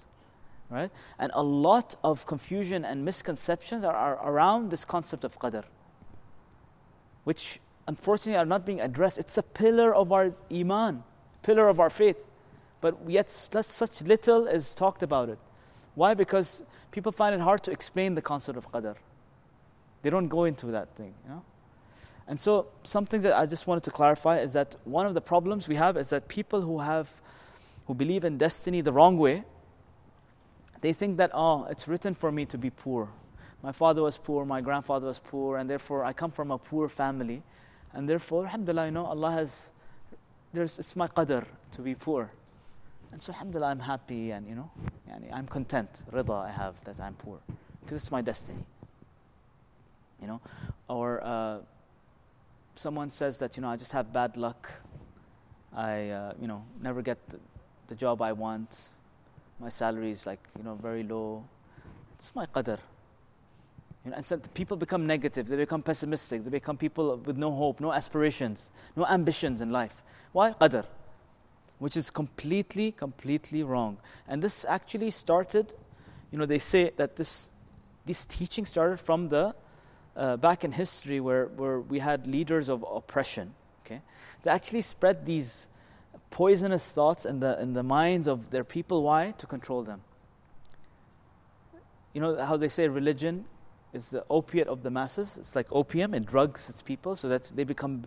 [0.69, 0.91] Right?
[1.17, 5.63] And a lot of confusion and misconceptions are, are around this concept of Qadr,
[7.23, 9.17] which unfortunately are not being addressed.
[9.17, 11.03] It's a pillar of our Iman,
[11.41, 12.17] pillar of our faith.
[12.81, 15.39] But yet, such little is talked about it.
[15.95, 16.13] Why?
[16.13, 18.95] Because people find it hard to explain the concept of Qadr.
[20.03, 21.43] They don't go into that thing, you know?
[22.27, 25.67] And so, something that I just wanted to clarify is that one of the problems
[25.67, 27.09] we have is that people who have,
[27.87, 29.43] who believe in destiny the wrong way,
[30.81, 33.09] they think that, oh, it's written for me to be poor.
[33.63, 36.87] My father was poor, my grandfather was poor, and therefore I come from a poor
[36.87, 37.41] family.
[37.93, 39.71] And therefore, alhamdulillah, you know, Allah has,
[40.53, 42.31] there's, it's my qadr to be poor.
[43.11, 44.69] And so, alhamdulillah, I'm happy and, you know,
[45.33, 47.39] I'm content, rida I have that I'm poor.
[47.81, 48.63] Because it's my destiny.
[50.21, 50.41] You know,
[50.87, 51.59] or uh,
[52.75, 54.71] someone says that, you know, I just have bad luck.
[55.73, 57.39] I, uh, you know, never get the,
[57.87, 58.89] the job I want
[59.59, 61.43] my salary is like you know very low.
[62.15, 62.79] It's my qadr
[64.05, 65.47] you know, and so people become negative.
[65.47, 66.43] They become pessimistic.
[66.43, 70.03] They become people with no hope no aspirations no ambitions in life.
[70.31, 70.85] Why qadr
[71.79, 73.97] which is completely completely wrong.
[74.27, 75.73] And this actually started
[76.31, 77.51] you know they say that this
[78.05, 79.55] this teaching started from the
[80.15, 83.53] uh, back in history where, where we had leaders of oppression
[83.85, 84.01] okay?
[84.43, 85.67] They actually spread these
[86.29, 89.03] poisonous thoughts in the, in the minds of their people.
[89.03, 89.31] Why?
[89.37, 90.01] To control them.
[92.13, 93.45] You know how they say religion
[93.93, 95.37] is the opiate of the masses?
[95.37, 98.05] It's like opium, it drugs its people so that they become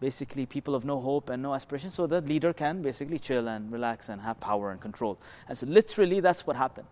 [0.00, 1.90] basically people of no hope and no aspiration.
[1.90, 5.18] So the leader can basically chill and relax and have power and control.
[5.48, 6.88] And so literally that's what happened.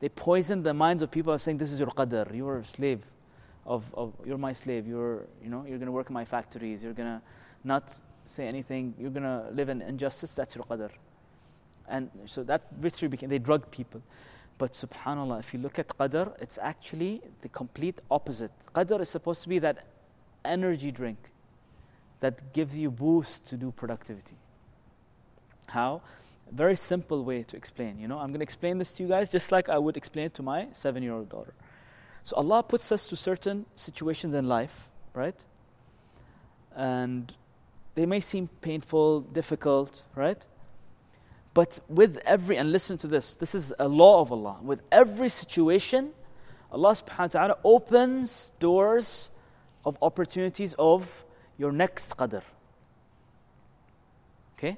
[0.00, 3.02] They poisoned the minds of people saying, This is your qadr, you're a slave.
[3.66, 6.94] Of, of you're my slave, you're you know, you're gonna work in my factories, you're
[6.94, 7.22] gonna
[7.62, 10.90] not say anything, you're going to live in injustice, that's your qadr.
[11.88, 14.02] And so that victory became, they drug people.
[14.58, 18.52] But subhanAllah, if you look at qadr, it's actually the complete opposite.
[18.74, 19.86] Qadr is supposed to be that
[20.44, 21.18] energy drink
[22.20, 24.36] that gives you boost to do productivity.
[25.66, 26.02] How?
[26.52, 27.98] very simple way to explain.
[27.98, 30.26] You know, I'm going to explain this to you guys just like I would explain
[30.26, 31.54] it to my seven year old daughter.
[32.22, 35.42] So Allah puts us to certain situations in life, right?
[36.76, 37.32] And
[37.94, 40.46] they may seem painful, difficult, right?
[41.52, 44.58] But with every, and listen to this, this is a law of Allah.
[44.62, 46.12] With every situation,
[46.70, 49.30] Allah subhanahu wa ta'ala opens doors
[49.84, 51.24] of opportunities of
[51.58, 52.42] your next qadr.
[54.56, 54.76] Okay?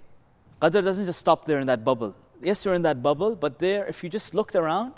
[0.60, 2.16] Qadr doesn't just stop there in that bubble.
[2.40, 4.94] Yes, you're in that bubble, but there, if you just looked around,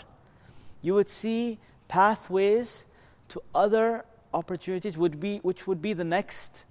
[0.81, 2.85] you would see pathways
[3.29, 6.65] to other opportunities would be, which would be the next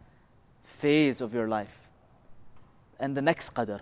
[0.81, 1.89] phase of your life
[3.01, 3.81] and the next qadr.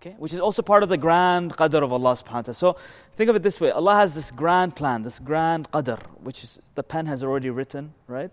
[0.00, 0.14] Okay?
[0.18, 2.54] Which is also part of the grand qadr of Allah subhanahu wa ta'ala.
[2.54, 2.76] So
[3.12, 6.60] think of it this way Allah has this grand plan, this grand qadr, which is
[6.74, 8.30] the pen has already written, right?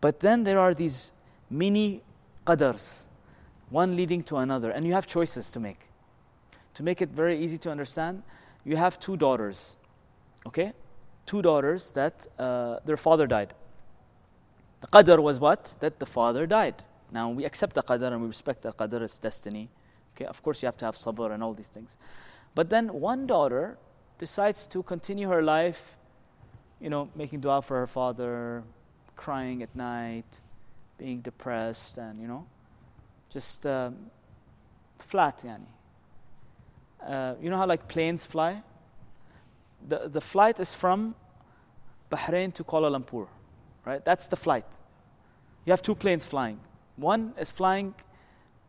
[0.00, 1.12] But then there are these
[1.50, 2.02] mini
[2.46, 3.04] qadrs,
[3.70, 5.80] one leading to another, and you have choices to make.
[6.74, 8.22] To make it very easy to understand,
[8.64, 9.76] you have two daughters,
[10.46, 10.72] okay?
[11.26, 13.54] Two daughters that uh, their father died.
[14.82, 15.74] The qadr was what?
[15.80, 16.82] That the father died.
[17.10, 19.70] Now we accept the qadr and we respect the qadr as destiny.
[20.14, 21.96] Okay, of course you have to have sabr and all these things.
[22.54, 23.78] But then one daughter
[24.18, 25.96] decides to continue her life,
[26.80, 28.62] you know, making dua for her father,
[29.16, 30.40] crying at night,
[30.98, 32.46] being depressed, and you know,
[33.30, 33.96] just um,
[34.98, 35.66] flat, yani.
[37.06, 38.62] Uh, you know how like planes fly?
[39.88, 41.14] The, the flight is from
[42.10, 43.26] Bahrain to Kuala Lumpur,
[43.84, 44.04] right?
[44.04, 44.66] That's the flight.
[45.64, 46.60] You have two planes flying.
[46.96, 47.94] One is flying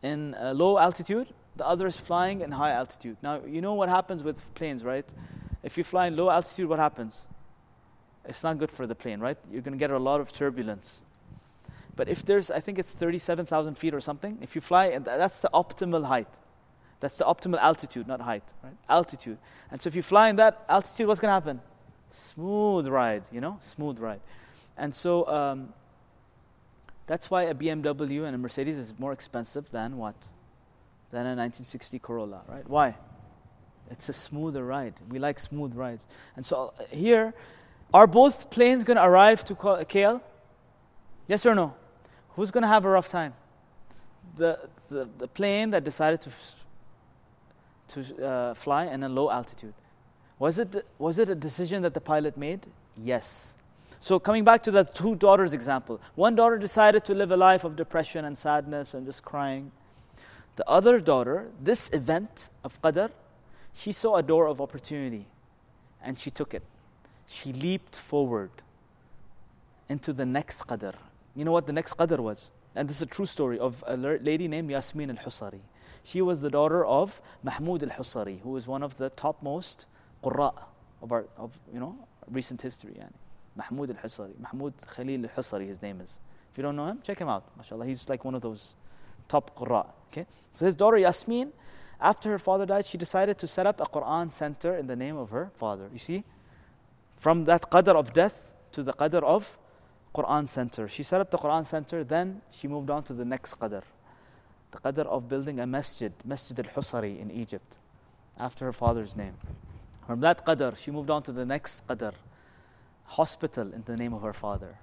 [0.02, 3.16] in uh, low altitude, the other is flying in high altitude.
[3.22, 5.06] Now, you know what happens with planes, right?
[5.62, 7.22] If you fly in low altitude, what happens?
[8.24, 9.38] It's not good for the plane, right?
[9.50, 11.02] You're going to get a lot of turbulence.
[11.96, 15.40] But if there's, I think it's 37,000 feet or something, if you fly, and that's
[15.40, 16.28] the optimal height.
[17.00, 18.76] That's the optimal altitude, not height, right?
[18.88, 19.38] Altitude.
[19.70, 21.60] And so if you fly in that altitude, what's going to happen?
[22.10, 23.58] Smooth ride, you know?
[23.60, 24.20] Smooth ride.
[24.76, 25.72] And so um,
[27.06, 30.28] that's why a BMW and a Mercedes is more expensive than what?
[31.10, 32.68] Than a 1960 Corolla, right?
[32.68, 32.96] Why?
[33.90, 34.94] It's a smoother ride.
[35.08, 36.06] We like smooth rides.
[36.36, 37.34] And so uh, here,
[37.92, 40.20] are both planes going to arrive to KL?
[41.28, 41.74] Yes or no?
[42.30, 43.34] Who's going to have a rough time?
[44.36, 44.58] The,
[44.90, 46.30] the, the plane that decided to,
[47.88, 49.74] to uh, fly in a low altitude.
[50.38, 52.66] Was it, was it a decision that the pilot made?
[52.96, 53.54] Yes.
[54.04, 57.64] So, coming back to the two daughters example, one daughter decided to live a life
[57.64, 59.72] of depression and sadness and just crying.
[60.56, 63.10] The other daughter, this event of Qadr,
[63.72, 65.24] she saw a door of opportunity
[66.02, 66.62] and she took it.
[67.26, 68.50] She leaped forward
[69.88, 70.92] into the next Qadr.
[71.34, 72.50] You know what the next Qadr was?
[72.76, 75.60] And this is a true story of a lady named Yasmin al Husari.
[76.02, 79.86] She was the daughter of Mahmud al Husari, who was one of the topmost
[80.22, 80.52] Qurra
[81.00, 81.96] of, our, of you know,
[82.28, 82.96] recent history.
[83.00, 83.23] Yani.
[83.56, 84.38] Mahmoud al Husari.
[84.38, 86.18] Mahmoud Khalil al Husari, his name is.
[86.52, 87.44] If you don't know him, check him out.
[87.58, 87.86] MashaAllah.
[87.86, 88.74] He's like one of those
[89.28, 89.86] top Qurra.
[90.12, 90.26] Okay?
[90.52, 91.52] So his daughter Yasmin,
[92.00, 95.16] after her father died, she decided to set up a Quran center in the name
[95.16, 95.88] of her father.
[95.92, 96.24] You see?
[97.16, 99.56] From that qadr of death to the qadr of
[100.14, 100.88] Quran center.
[100.88, 103.82] She set up the Quran center, then she moved on to the next qadr.
[104.70, 107.76] The qadr of building a masjid, Masjid al Husari in Egypt,
[108.38, 109.34] after her father's name.
[110.06, 112.12] From that qadr, she moved on to the next qadr
[113.04, 114.78] hospital in the name of her father.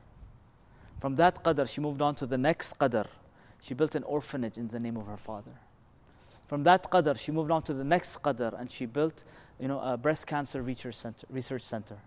[1.00, 3.08] From that qadr, she moved on to the next qadr.
[3.62, 5.54] She built an orphanage in the name of her father.
[6.48, 9.24] From that qadr, she moved on to the next qadr and she built
[9.60, 11.98] you know, a breast cancer research center, research center.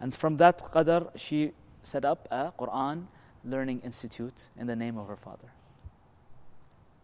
[0.00, 1.52] And from that qadr, she
[1.82, 3.06] set up a Quran
[3.44, 5.48] learning institute in the name of her father.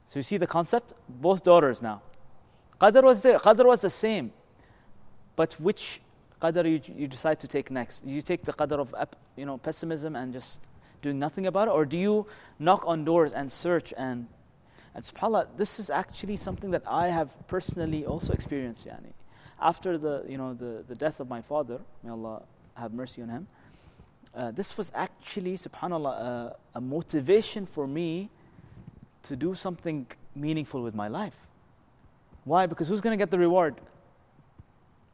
[0.08, 0.94] So you see the concept?
[1.08, 2.02] Both daughters now.
[2.80, 4.32] Qadr was there, qadr was the same.
[5.36, 6.00] But which
[6.40, 8.06] qadr you, you decide to take next?
[8.06, 8.94] Do you take the qadr of
[9.36, 10.60] you know, pessimism and just
[11.02, 11.72] doing nothing about it?
[11.72, 12.26] Or do you
[12.58, 14.26] knock on doors and search and
[14.94, 18.86] and subhanAllah, this is actually something that I have personally also experienced.
[18.86, 19.12] Yani.
[19.60, 22.42] After the, you know, the, the death of my father, may Allah
[22.74, 23.46] have mercy on him,
[24.34, 28.30] uh, this was actually, subhanAllah, uh, a motivation for me
[29.22, 31.36] to do something meaningful with my life.
[32.44, 32.66] Why?
[32.66, 33.80] Because who's going to get the reward?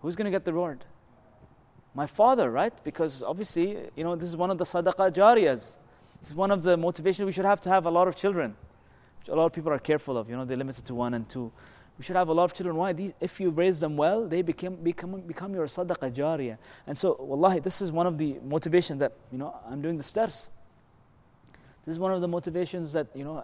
[0.00, 0.84] Who's going to get the reward?
[1.96, 2.74] My father, right?
[2.84, 5.78] Because obviously, you know, this is one of the sadaqah jariyas.
[6.20, 8.54] This is one of the motivations we should have to have a lot of children,
[9.18, 10.28] which a lot of people are careful of.
[10.28, 11.50] You know, they limit it to one and two.
[11.96, 12.76] We should have a lot of children.
[12.76, 12.92] Why?
[12.92, 16.58] These, if you raise them well, they become, become, become your sadaqah jariyah.
[16.86, 20.02] And so, wallahi, this is one of the motivations that, you know, I'm doing the
[20.02, 20.50] stairs.
[21.86, 23.42] This is one of the motivations that, you know,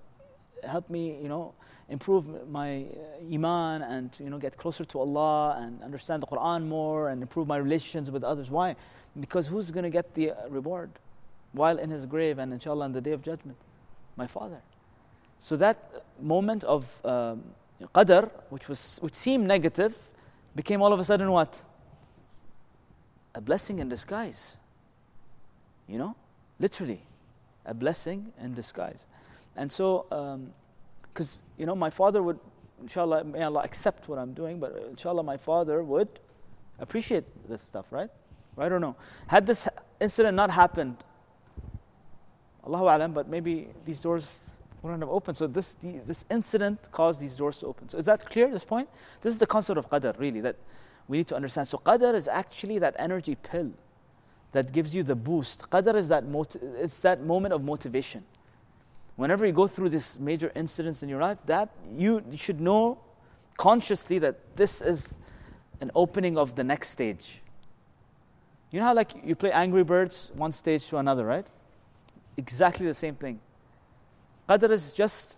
[0.62, 1.54] help me, you know,
[1.92, 6.66] improve my uh, iman and you know get closer to Allah and understand the Quran
[6.66, 8.50] more and improve my relations with others.
[8.50, 8.74] Why?
[9.20, 10.90] Because who's going to get the uh, reward
[11.52, 13.58] while in his grave and inshallah on the day of judgment?
[14.16, 14.60] My father.
[15.38, 17.44] So that moment of um,
[17.94, 19.94] qadr, which was which seemed negative,
[20.56, 21.62] became all of a sudden what?
[23.34, 24.56] A blessing in disguise.
[25.86, 26.16] You know,
[26.58, 27.02] literally,
[27.66, 29.04] a blessing in disguise.
[29.56, 30.06] And so,
[31.12, 32.38] because you know, my father would,
[32.80, 36.08] inshallah, may Allah accept what I'm doing, but inshallah, my father would
[36.78, 38.10] appreciate this stuff, right?
[38.58, 38.96] I don't know.
[39.26, 39.68] Had this
[40.00, 40.96] incident not happened,
[42.66, 44.40] Allahu alam, but maybe these doors
[44.82, 45.36] wouldn't have opened.
[45.36, 47.88] So this the, this incident caused these doors to open.
[47.88, 48.50] So is that clear?
[48.50, 48.88] This point.
[49.20, 50.56] This is the concept of qadr, really, that
[51.08, 51.68] we need to understand.
[51.68, 53.72] So qadr is actually that energy pill
[54.52, 55.70] that gives you the boost.
[55.70, 56.24] Qadr is that
[56.78, 58.24] it's that moment of motivation.
[59.16, 62.98] Whenever you go through this major incidents in your life, that you should know
[63.56, 65.14] consciously that this is
[65.80, 67.40] an opening of the next stage.
[68.70, 71.46] You know how like you play Angry Birds one stage to another, right?
[72.36, 73.38] Exactly the same thing.
[74.48, 75.36] Qadr is just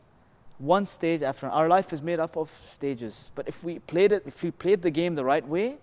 [0.58, 3.30] one stage after our life is made up of stages.
[3.34, 5.78] But if we played it, if we played the game the right way,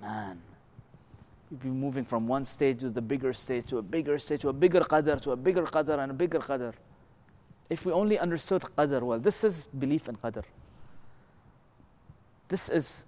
[0.00, 0.40] man,
[1.50, 4.50] we'd be moving from one stage to the bigger stage, to a bigger stage, to
[4.50, 6.72] a bigger qadr, to a bigger qadr, and a bigger qadr.
[7.70, 10.44] If we only understood qadr well, this is belief in qadr.
[12.48, 13.04] This is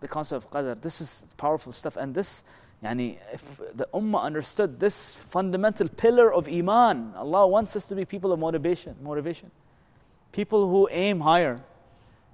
[0.00, 0.80] the concept of qadr.
[0.80, 1.96] This is powerful stuff.
[1.96, 2.44] And this
[2.82, 8.06] Yani, if the ummah understood this fundamental pillar of iman, Allah wants us to be
[8.06, 9.50] people of motivation, motivation.
[10.32, 11.58] People who aim higher.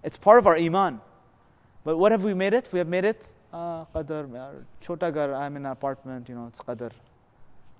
[0.04, 1.00] It's part of our iman.
[1.82, 2.68] But what have we made it?
[2.72, 6.60] We have made it uh, qadr, chota gar, I'm in an apartment, you know, it's
[6.60, 6.92] qadr.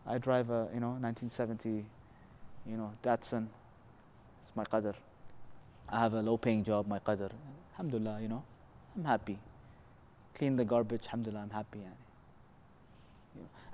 [0.06, 1.84] I drive a, you know, 1970,
[2.68, 3.46] you know, Datsun.
[4.46, 4.94] It's my qadr.
[5.88, 7.30] I have a low paying job, my qadr.
[7.72, 8.44] Alhamdulillah, you know,
[8.96, 9.38] I'm happy.
[10.34, 11.80] Clean the garbage, alhamdulillah, I'm happy.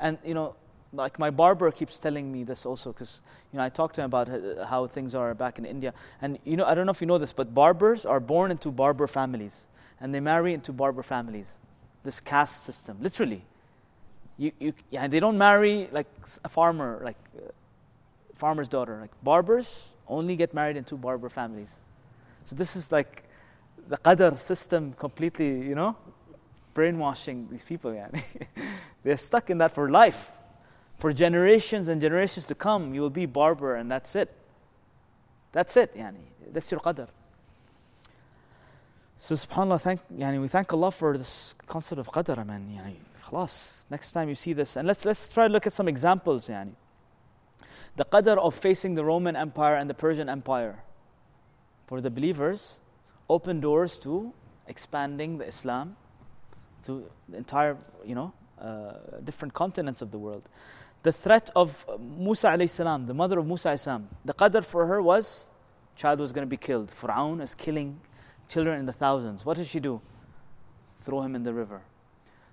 [0.01, 0.57] And, you know,
[0.95, 4.07] like my barber keeps telling me this also because you know I talked to him
[4.07, 4.29] about
[4.67, 7.17] how things are back in India, and you know I don't know if you know
[7.17, 9.67] this, but barbers are born into barber families,
[10.01, 11.49] and they marry into barber families.
[12.05, 13.43] This caste system, literally,
[14.37, 16.09] you you yeah, they don't marry like
[16.45, 17.17] a farmer, like
[18.42, 19.00] farmer's daughter.
[19.02, 21.74] Like barbers only get married into barber families.
[22.46, 23.24] So this is like
[23.88, 25.96] the qadr system completely, you know,
[26.74, 27.94] brainwashing these people.
[27.94, 28.10] Yeah.
[29.04, 30.32] They're stuck in that for life.
[30.98, 34.34] For generations and generations to come, you will be barber and that's it.
[35.52, 36.26] That's it, yani.
[36.52, 37.08] That's your qadr.
[39.18, 42.96] So subhanAllah, thank, yani, we thank Allah for this concept of qadr, I mean, yani,
[43.24, 44.76] خلاص, next time you see this.
[44.76, 46.72] And let's, let's try to look at some examples, yani.
[47.97, 50.83] The qadr of facing the Roman Empire and the Persian Empire.
[51.87, 52.79] For the believers,
[53.29, 54.33] open doors to
[54.67, 55.97] expanding the Islam
[56.85, 58.93] to the entire, you know, uh,
[59.25, 60.49] different continents of the world.
[61.03, 64.87] The threat of Musa alayhi salam, the mother of Musa alayhi salam, the qadr for
[64.87, 65.51] her was
[65.97, 66.93] child was going to be killed.
[66.99, 68.01] Fir'aun is killing
[68.49, 69.45] children in the thousands.
[69.45, 70.01] What does she do?
[71.01, 71.83] Throw him in the river.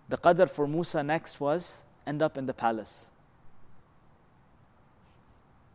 [0.09, 3.09] The qadr for Musa next was end up in the palace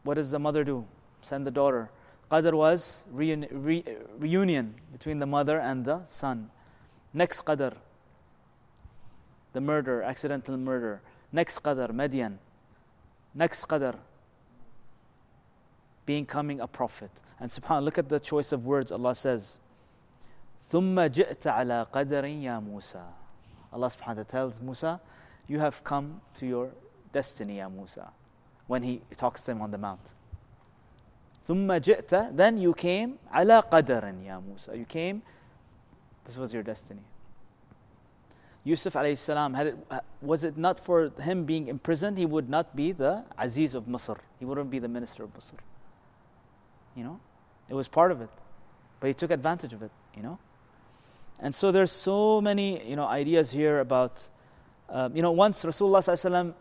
[0.04, 0.86] what does the mother do?
[1.22, 1.90] Send the daughter.
[2.30, 3.84] Qadr was re-
[4.18, 6.50] reunion between the mother and the son.
[7.12, 7.74] Next Qadr,
[9.52, 11.00] the murder, accidental murder.
[11.32, 12.36] Next Qadr, Madyan.
[13.34, 13.96] Next Qadr,
[16.06, 17.10] becoming a prophet.
[17.40, 19.58] And subhanAllah, look at the choice of words Allah says.
[20.70, 23.02] ثُمَّ جِئْتَ عَلَىٰ قَدَرٍ يَا مُوسَى
[23.72, 25.00] Allah subhanahu wa ta'ala tells Musa,
[25.46, 26.70] you have come to your
[27.12, 28.12] destiny, Ya Musa
[28.67, 30.13] When he talks to him on the mount.
[31.47, 34.77] ثم جئت, then you came على قدر يا موسى.
[34.77, 35.21] You came,
[36.25, 37.01] this was your destiny.
[38.63, 39.77] Yusuf alayhi salam, had it,
[40.21, 44.17] was it not for him being imprisoned, he would not be the Aziz of Misr.
[44.37, 45.57] He wouldn't be the minister of Misr.
[46.95, 47.19] You know?
[47.69, 48.29] It was part of it.
[48.99, 50.37] But he took advantage of it, you know?
[51.39, 54.27] And so there's so many, you know, ideas here about,
[54.89, 56.53] um, you know, once Rasulullah sallallahu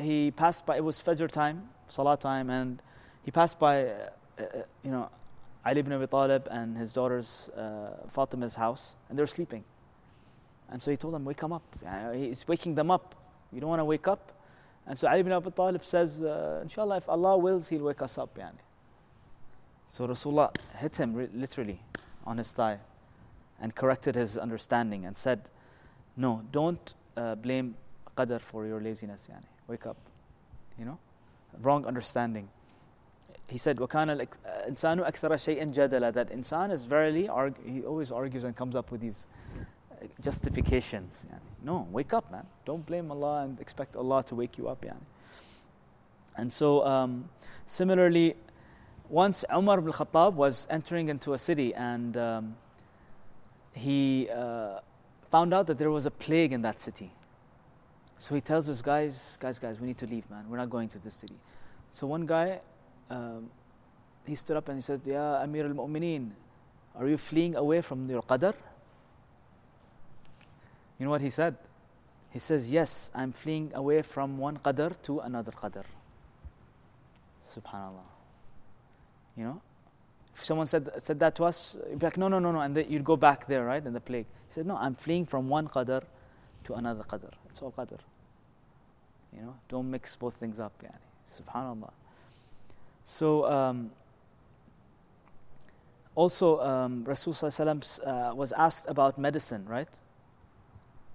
[0.00, 2.82] he passed by, it was Fajr time, Salah time, and
[3.22, 3.92] he passed by, uh,
[4.38, 4.44] uh,
[4.82, 5.10] you know,
[5.64, 9.64] Ali ibn Abi Talib and his daughter's uh, Fatima's house, and they were sleeping.
[10.70, 11.62] And so he told them, wake them up.
[12.14, 13.14] He's waking them up.
[13.52, 14.32] You don't want to wake up?
[14.86, 18.16] And so Ali ibn Abi Talib says, uh, inshallah, if Allah wills, He'll wake us
[18.18, 18.36] up.
[18.38, 18.52] Yani.
[19.86, 21.80] So Rasulullah hit him literally
[22.24, 22.78] on his thigh
[23.60, 25.50] and corrected his understanding and said,
[26.16, 27.74] no, don't uh, blame
[28.16, 29.28] qadr for your laziness.
[29.30, 29.97] Yani Wake up.
[30.77, 30.97] You know?
[31.61, 32.49] Wrong understanding.
[33.47, 38.43] he said, وَكَانَ الْإِنسَانُ أَكْثَرَ شَيْءٍ جَدَلًا That insan is verily, arg- he always argues
[38.43, 39.27] and comes up with these
[39.91, 41.25] uh, justifications.
[41.63, 42.45] No, wake up, man.
[42.65, 44.83] Don't blame Allah and expect Allah to wake you up.
[44.83, 44.95] Yani.
[46.37, 47.29] And so, um,
[47.65, 48.35] similarly,
[49.09, 52.55] once Umar ibn Khattab was entering into a city and um,
[53.73, 54.79] he uh,
[55.29, 57.11] found out that there was a plague in that city.
[58.20, 60.44] So he tells us, guys, guys, guys, we need to leave, man.
[60.48, 61.36] We're not going to this city.
[61.90, 62.60] So one guy,
[63.08, 63.50] um,
[64.26, 66.30] he stood up and he said, Ya Amir al Mu'mineen,
[66.96, 68.54] are you fleeing away from your qadr?
[70.98, 71.56] You know what he said?
[72.28, 75.84] He says, Yes, I'm fleeing away from one qadr to another qadr.
[77.48, 78.04] Subhanallah.
[79.34, 79.62] You know?
[80.36, 82.76] If someone said, said that to us, you'd be like, no, no, no, no, and
[82.76, 84.26] you'd go back there, right, in the plague.
[84.48, 86.02] He said, no, I'm fleeing from one qadr
[86.64, 87.32] to another qadr.
[87.48, 87.98] It's all qadr.
[89.34, 90.72] You know, don't mix both things up.
[90.82, 90.94] Yani.
[91.28, 91.92] Subhanallah.
[93.04, 93.90] So um,
[96.14, 100.00] also, um, Rasulullah uh, was asked about medicine, right?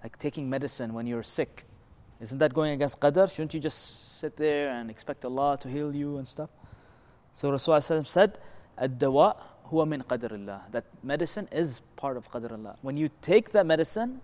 [0.02, 1.64] Like taking medicine when you're sick.
[2.20, 3.30] Isn't that going against qadr?
[3.30, 6.48] Shouldn't you just sit there and expect Allah to heal you and stuff?
[7.32, 8.38] So Rasulullah said,
[8.78, 9.36] "Ad-dawa
[9.70, 12.76] huwa min qadr That medicine is part of qadr Allah.
[12.80, 14.22] When you take that medicine,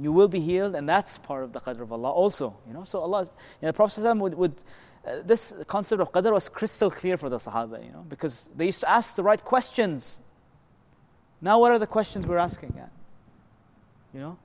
[0.00, 2.56] you will be healed, and that's part of the qadr of Allah also.
[2.66, 3.30] You know, so Allah, you
[3.62, 4.54] know, the Prophet would, would
[5.06, 8.66] uh, this concept of qadr was crystal clear for the Sahaba, you know, because they
[8.66, 10.20] used to ask the right questions.
[11.40, 12.74] Now, what are the questions we're asking?
[12.78, 12.90] At?
[14.12, 14.38] You know,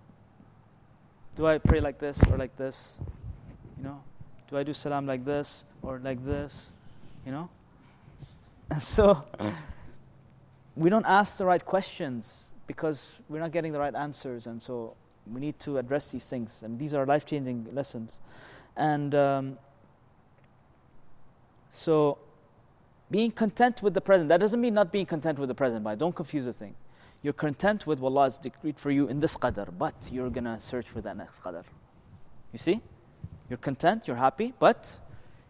[1.36, 2.98] do I pray like this or like this?
[3.78, 4.04] You know,
[4.50, 6.72] do I do salam like this or like this?
[7.26, 7.50] You know,
[8.80, 9.24] so
[10.76, 14.96] we don't ask the right questions because we're not getting the right answers, and so
[15.34, 16.64] we need to address these things.
[16.64, 18.22] And these are life changing lessons.
[18.76, 19.58] And um,
[21.72, 22.18] so,
[23.12, 25.98] being content with the present, that doesn't mean not being content with the present, but
[25.98, 26.76] don't confuse the thing.
[27.22, 30.60] You're content with what Allah has decreed for you in this qadr, but you're to
[30.60, 31.64] search for that next qadr.
[32.54, 32.82] You see?
[33.50, 35.00] You're content, you're happy, but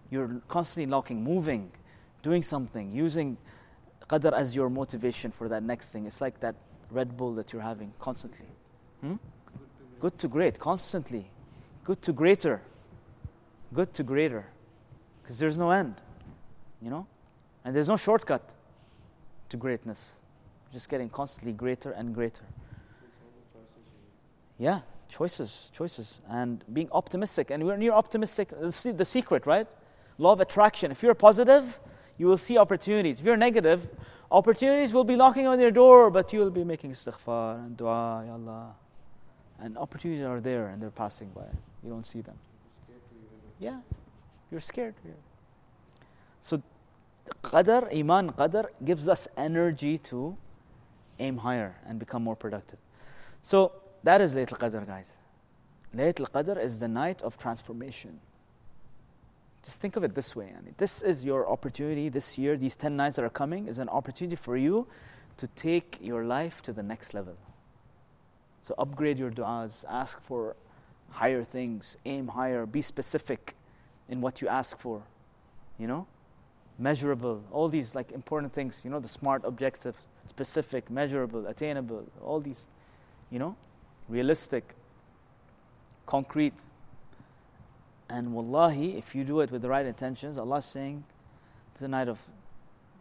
[0.09, 1.71] you're constantly locking, moving,
[2.23, 3.37] doing something, using
[4.09, 6.05] qadr as your motivation for that next thing.
[6.05, 6.55] It's like that
[6.89, 8.47] Red Bull that you're having constantly.
[9.01, 9.15] Hmm?
[9.99, 11.29] Good to great, constantly.
[11.83, 12.61] Good to greater.
[13.73, 14.45] Good to greater.
[15.21, 15.95] Because there's no end,
[16.81, 17.05] you know?
[17.65, 18.53] And there's no shortcut
[19.49, 20.15] to greatness.
[20.71, 22.43] Just getting constantly greater and greater.
[24.57, 26.21] Yeah, choices, choices.
[26.29, 27.51] And being optimistic.
[27.51, 29.67] And when you're optimistic, uh, the secret, right?
[30.17, 30.91] Law of attraction.
[30.91, 31.79] If you're positive,
[32.17, 33.19] you will see opportunities.
[33.19, 33.89] If you're negative,
[34.31, 38.23] opportunities will be knocking on your door, but you will be making istighfar and dua,
[38.25, 38.75] Ya Allah.
[39.61, 41.45] And opportunities are there and they're passing by.
[41.83, 42.35] You don't see them.
[43.59, 43.79] Yeah,
[44.51, 44.95] you're scared.
[45.05, 45.11] Yeah.
[46.41, 46.61] So,
[47.43, 50.37] qadr, iman, qadr gives us energy to
[51.19, 52.79] aim higher and become more productive.
[53.41, 55.13] So, that is Laylatul Qadr, guys.
[55.95, 58.19] Laylatul Qadr is the night of transformation.
[59.61, 60.53] Just think of it this way.
[60.77, 64.37] This is your opportunity this year, these 10 nights that are coming, is an opportunity
[64.37, 64.87] for you
[65.35, 67.35] to take your life to the next level.
[68.61, 70.55] So upgrade your du'as, ask for
[71.09, 73.55] higher things, aim higher, be specific
[74.07, 75.01] in what you ask for.
[75.77, 76.07] You know?
[76.77, 79.95] Measurable, all these like important things, you know, the smart objective,
[80.27, 82.67] specific, measurable, attainable, all these,
[83.29, 83.55] you know,
[84.07, 84.75] realistic,
[86.05, 86.53] concrete.
[88.09, 91.03] And wallahi, if you do it with the right intentions, Allah is saying,
[91.71, 92.19] it's a night of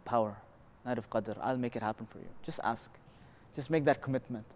[0.04, 0.36] power,
[0.84, 1.36] night of qadr.
[1.40, 2.28] I'll make it happen for you.
[2.42, 2.90] Just ask.
[3.54, 4.46] Just make that commitment.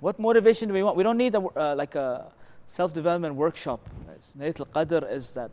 [0.00, 0.96] What motivation do we want?
[0.96, 2.30] We don't need a, uh, like a
[2.66, 3.88] self development workshop.
[4.38, 5.50] Laylatul Qadr is that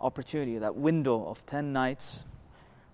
[0.00, 2.24] opportunity, that window of 10 nights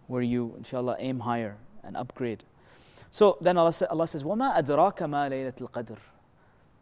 [0.06, 2.42] where you, inshallah, aim higher and upgrade.
[3.10, 5.98] So then Allah, Allah says, وَمَا أَدْرَاكَ مَا لَيْلَةُ الْقَدْرِ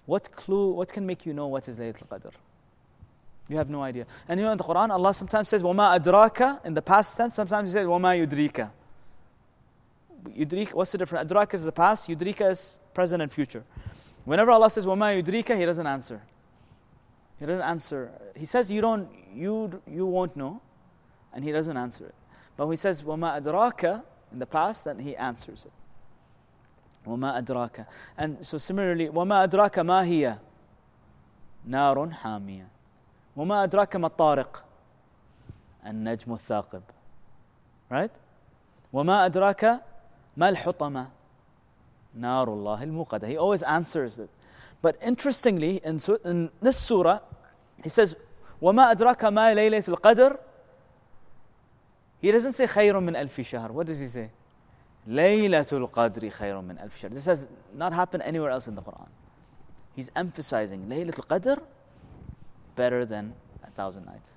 [0.06, 2.32] What clue, what can make you know what is Laylatul Qadr?
[3.48, 4.06] You have no idea.
[4.28, 7.34] And you know in the Quran, Allah sometimes says, وَمَا أَدْرَاكَ in the past tense,
[7.34, 8.70] sometimes He says, وَمَا يُدْرِيكَ
[10.28, 11.32] Yudrika, what's the difference?
[11.32, 13.64] Adraka is the past, Yudrika is present and future.
[14.24, 16.22] Whenever Allah says, وَمَا يُدْرِيكَ He doesn't answer.
[17.38, 18.12] He doesn't answer.
[18.36, 20.60] He says, you, don't, you, you won't know,
[21.32, 22.14] and He doesn't answer it.
[22.56, 27.08] But when He says, وَمَا أَدْرَاكَ in the past, then He answers it.
[27.08, 27.86] وَمَا أَدْرَاكَ
[28.18, 30.38] And so similarly, وَمَا أَدْرَاكَ مَا هِيَ
[31.64, 32.68] نار حامية
[33.36, 34.64] وما أدراك ما الطارق
[35.86, 36.82] النجم الثاقب
[37.92, 38.10] right
[38.92, 39.80] وما أدراك
[40.36, 41.08] ما الحطمة
[42.14, 44.30] نار الله الموقدة he always answers it
[44.82, 47.20] but interestingly in, in this surah
[47.82, 48.16] he says
[48.62, 50.38] وما أدراك ما ليلة القدر
[52.20, 53.72] He doesn't say خير من ألف شهر.
[53.72, 54.30] What does he say?
[55.06, 57.10] ليلة القدر خير من ألف شهر.
[57.10, 59.08] This has not happened anywhere else in the Quran.
[59.96, 61.62] He's emphasizing ليلة القدر
[62.76, 63.32] better than
[63.64, 64.36] a thousand nights.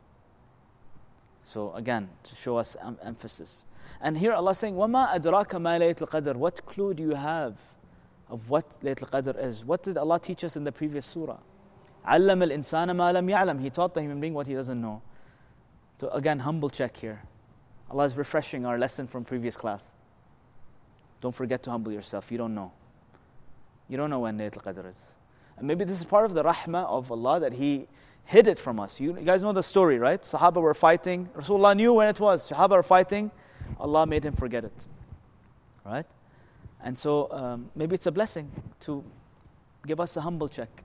[1.43, 3.65] So again, to show us em- emphasis.
[4.01, 7.57] And here Allah saying, وَمَا أَدْرَاكَ مَا لَيْلَةُ الْقَدْرِ What clue do you have
[8.29, 9.63] of what Laylatul Qadr is?
[9.63, 11.37] What did Allah teach us in the previous surah?
[12.07, 15.01] عَلَّمَ الْإِنسَانَ مَا لَمْ يَعْلَمْ He taught the human being what he doesn't know.
[15.97, 17.21] So again, humble check here.
[17.89, 19.91] Allah is refreshing our lesson from previous class.
[21.21, 22.31] Don't forget to humble yourself.
[22.31, 22.71] You don't know.
[23.87, 25.13] You don't know when Laylatul Qadr is.
[25.57, 27.87] And maybe this is part of the rahmah of Allah that He
[28.25, 28.99] hid it from us.
[28.99, 30.21] You, you guys know the story, right?
[30.21, 31.29] Sahaba were fighting.
[31.37, 32.49] Rasulullah knew when it was.
[32.49, 33.31] Sahaba were fighting.
[33.78, 34.86] Allah made him forget it.
[35.84, 36.06] Right?
[36.82, 38.50] And so um, maybe it's a blessing
[38.80, 39.04] to
[39.86, 40.84] give us a humble check.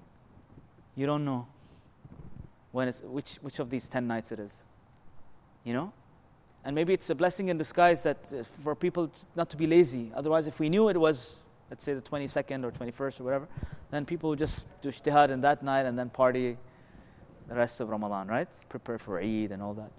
[0.96, 1.48] You don't know
[2.72, 4.64] when it's, which, which of these 10 nights it is.
[5.64, 5.94] You know?
[6.66, 9.68] And maybe it's a blessing in disguise that uh, for people t- not to be
[9.68, 10.12] lazy.
[10.16, 13.48] Otherwise, if we knew it was, let's say, the 22nd or 21st or whatever,
[13.92, 16.58] then people would just do ijtihad in that night and then party
[17.48, 18.48] the rest of Ramadan, right?
[18.70, 19.92] Prepare for Eid and all that.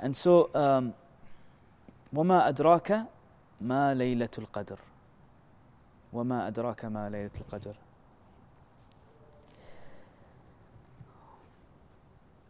[0.00, 0.94] And so, um,
[2.12, 3.06] وما أدراك
[3.60, 4.78] ما ليلة القدر
[6.12, 7.74] وما أدراك ما ليلة القدر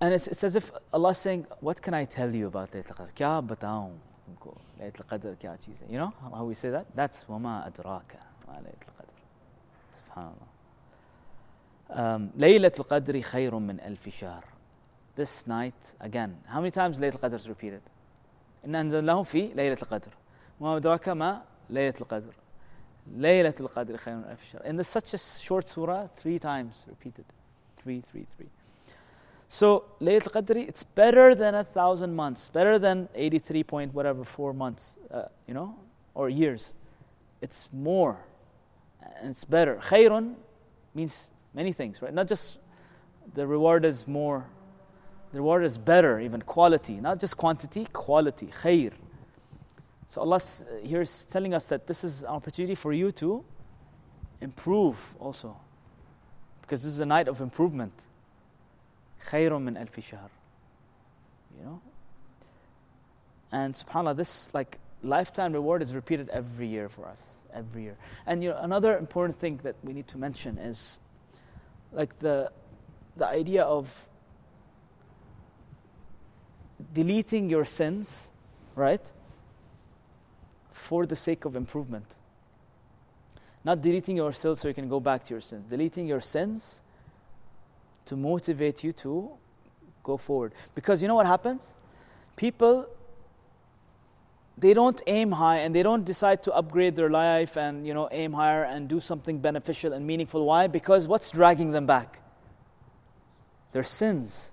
[0.02, 2.96] And it's, it's as if Allah is saying, what can I tell you about Laylatul
[2.96, 3.12] Qadr?
[3.14, 3.92] Kya bataun
[4.40, 5.88] ko Laylatul Qadr kya cheeze?
[5.88, 6.86] You know how we say that?
[6.92, 9.14] That's wama adraka ma Laylatul Qadr.
[10.00, 10.48] SubhanAllah.
[11.90, 14.42] Um, Laylatul Qadri khayrun min alfi shahr.
[15.14, 17.82] This night, again, how many times Laylatul Qadr is repeated?
[18.65, 20.11] إن أنزلناه في ليلة القدر.
[20.59, 22.33] وما أدراك ما ليلة القدر.
[23.15, 24.61] ليلة القدر خير من ألف شهر.
[24.65, 27.25] In this such a short surah, three times repeated.
[27.83, 28.49] Three, three, three.
[29.47, 34.53] So Laylatul Qadr, it's better than a thousand months, better than 83 point whatever, four
[34.53, 35.75] months, uh, you know,
[36.13, 36.73] or years.
[37.41, 38.19] It's more,
[39.21, 39.77] and it's better.
[39.77, 40.33] Khayrun
[40.93, 42.13] means many things, right?
[42.13, 42.57] Not just
[43.35, 44.45] the reward is more,
[45.32, 48.92] the water is better, even quality, not just quantity, quality, khair.
[50.06, 50.40] So Allah
[50.82, 53.42] here is telling us that this is an opportunity for you to
[54.42, 55.56] improve also.
[56.60, 57.92] Because this is a night of improvement.
[59.26, 60.30] Khairun min alfi shahr.
[61.58, 61.80] You know?
[63.52, 67.30] And subhanAllah, this like lifetime reward is repeated every year for us.
[67.54, 67.96] Every year.
[68.26, 71.00] And you know, another important thing that we need to mention is
[71.90, 72.52] like the
[73.16, 74.08] the idea of
[76.92, 78.30] deleting your sins
[78.74, 79.12] right
[80.72, 82.16] for the sake of improvement
[83.64, 86.80] not deleting your sins so you can go back to your sins deleting your sins
[88.04, 89.30] to motivate you to
[90.02, 90.52] go forward.
[90.74, 91.74] Because you know what happens?
[92.36, 92.88] People,
[94.58, 98.08] they don't aim high and they don't decide to upgrade their life and you know
[98.10, 100.44] aim higher and do something beneficial and meaningful.
[100.44, 100.66] Why?
[100.66, 102.22] Because what's dragging them back?
[103.72, 104.50] Their sins,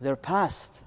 [0.00, 0.84] their past,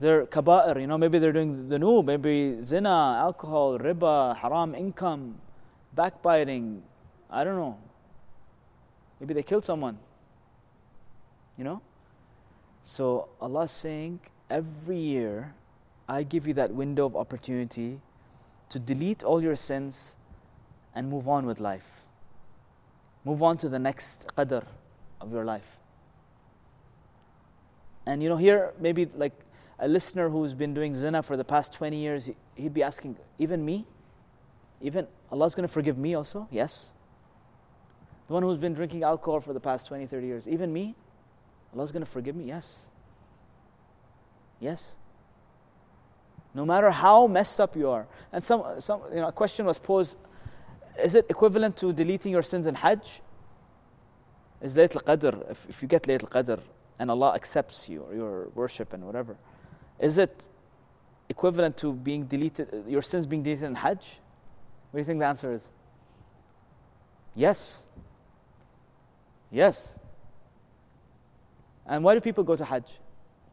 [0.00, 0.80] their kaba'ir.
[0.80, 5.36] You know, maybe they're doing the new, maybe zina, alcohol, riba, haram income,
[5.94, 6.82] backbiting.
[7.30, 7.78] I don't know.
[9.20, 9.98] Maybe they killed someone.
[11.56, 11.82] You know?
[12.82, 15.54] So Allah is saying, every year
[16.08, 18.00] I give you that window of opportunity
[18.70, 20.16] to delete all your sins
[20.94, 21.86] and move on with life.
[23.24, 24.64] Move on to the next qadr
[25.20, 25.76] of your life.
[28.06, 29.38] And you know, here, maybe like
[29.80, 33.64] a listener who's been doing zina for the past 20 years, he'd be asking, even
[33.64, 33.86] me?
[34.80, 36.46] Even Allah's going to forgive me also?
[36.50, 36.92] Yes.
[38.28, 40.94] The one who's been drinking alcohol for the past 20, 30 years, even me?
[41.74, 42.44] Allah's going to forgive me?
[42.44, 42.88] Yes.
[44.60, 44.94] Yes.
[46.54, 48.06] No matter how messed up you are.
[48.32, 50.16] And some, some you know, a question was posed
[51.02, 53.22] is it equivalent to deleting your sins in Hajj?
[54.60, 56.60] Is Laylatul Qadr, if, if you get Laylatul Qadr
[56.98, 59.36] and Allah accepts you, or your worship and whatever,
[60.00, 60.48] is it
[61.28, 64.18] equivalent to being deleted, your sins being deleted in Hajj?
[64.90, 65.70] What do you think the answer is?
[67.34, 67.84] Yes.
[69.50, 69.96] Yes.
[71.86, 72.94] And why do people go to Hajj?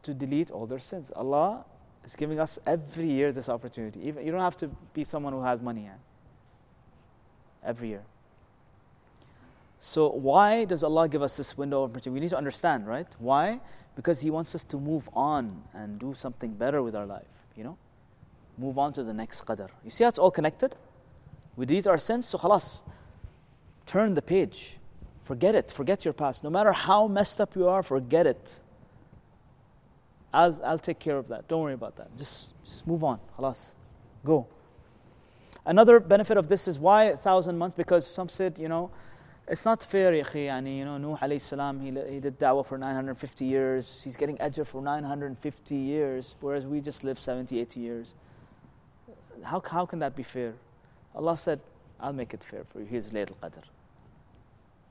[0.02, 1.12] To delete all their sins.
[1.14, 1.64] Allah
[2.04, 4.00] is giving us every year this opportunity.
[4.04, 5.88] Even, you don't have to be someone who has money.
[7.64, 8.02] Every year.
[9.80, 12.14] So why does Allah give us this window of opportunity?
[12.14, 13.06] We need to understand, right?
[13.18, 13.60] Why?
[13.98, 17.26] Because He wants us to move on and do something better with our life,
[17.56, 17.76] you know?
[18.56, 19.70] Move on to the next qadr.
[19.84, 20.76] You see how it's all connected?
[21.56, 22.82] We delete our sins, so khalas.
[23.86, 24.76] Turn the page.
[25.24, 25.72] Forget it.
[25.72, 26.44] Forget your past.
[26.44, 28.60] No matter how messed up you are, forget it.
[30.32, 31.48] I'll, I'll take care of that.
[31.48, 32.16] Don't worry about that.
[32.16, 33.18] Just, just move on.
[33.36, 33.72] Halas.
[34.24, 34.46] Go.
[35.66, 37.76] Another benefit of this is why a thousand months?
[37.76, 38.92] Because some said, you know,
[39.50, 40.76] it's not fair, Yaqi.
[40.76, 44.02] You know, Nuh alayhi salam, he, he did da'wah for 950 years.
[44.04, 48.14] He's getting ajr for 950 years, whereas we just live 70, 80 years.
[49.42, 50.52] How, how can that be fair?
[51.14, 51.60] Allah said,
[51.98, 52.86] I'll make it fair for you.
[52.86, 53.62] Here's Layl al-Qadr.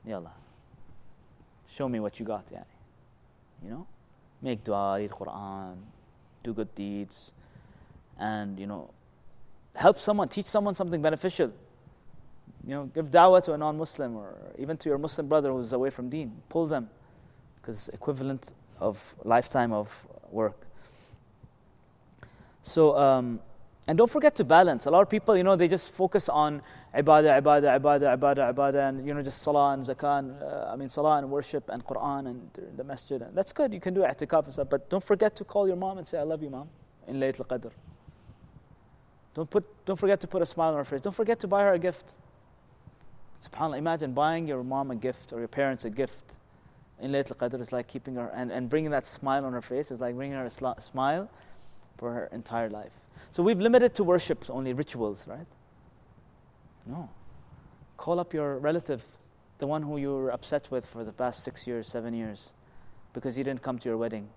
[0.04, 0.32] Ya Allah,
[1.72, 2.64] show me what you got, yani.
[3.62, 3.86] You know?
[4.42, 5.76] Make dua, read Quran,
[6.42, 7.32] do good deeds,
[8.18, 8.90] and, you know,
[9.76, 11.52] help someone, teach someone something beneficial.
[12.68, 15.88] You know, give da'wah to a non-Muslim or even to your Muslim brother who's away
[15.88, 16.42] from deen.
[16.50, 16.90] Pull them,
[17.56, 19.90] because equivalent of lifetime of
[20.30, 20.66] work.
[22.60, 23.40] So, um,
[23.86, 24.84] and don't forget to balance.
[24.84, 26.60] A lot of people, you know, they just focus on
[26.94, 30.18] ibadah, ibadah, ibadah, ibadah, ibadah, and you know, just salah and zakah.
[30.18, 33.22] And, uh, I mean, salah and worship and Quran and the masjid.
[33.22, 33.72] And that's good.
[33.72, 36.18] You can do i'tikaf and stuff, but don't forget to call your mom and say,
[36.18, 36.68] "I love you, mom,"
[37.06, 37.70] in Laylatul Qadr.
[39.32, 41.00] Don't put, don't forget to put a smile on her face.
[41.00, 42.14] Don't forget to buy her a gift.
[43.42, 46.38] SubhanAllah, imagine buying your mom a gift or your parents a gift
[47.00, 49.90] in Laylatul Qadr is like keeping her and, and bringing that smile on her face
[49.90, 51.30] is like bringing her a sl- smile
[51.96, 52.92] for her entire life.
[53.30, 55.46] So we've limited to worship only rituals, right?
[56.86, 57.08] No.
[57.96, 59.02] Call up your relative,
[59.58, 62.50] the one who you were upset with for the past six years, seven years,
[63.12, 64.28] because he didn't come to your wedding,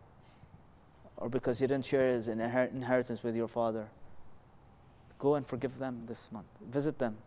[1.17, 3.87] or because you didn't share his inheritance with your father.
[5.19, 6.47] Go and forgive them this month.
[6.71, 7.17] Visit them.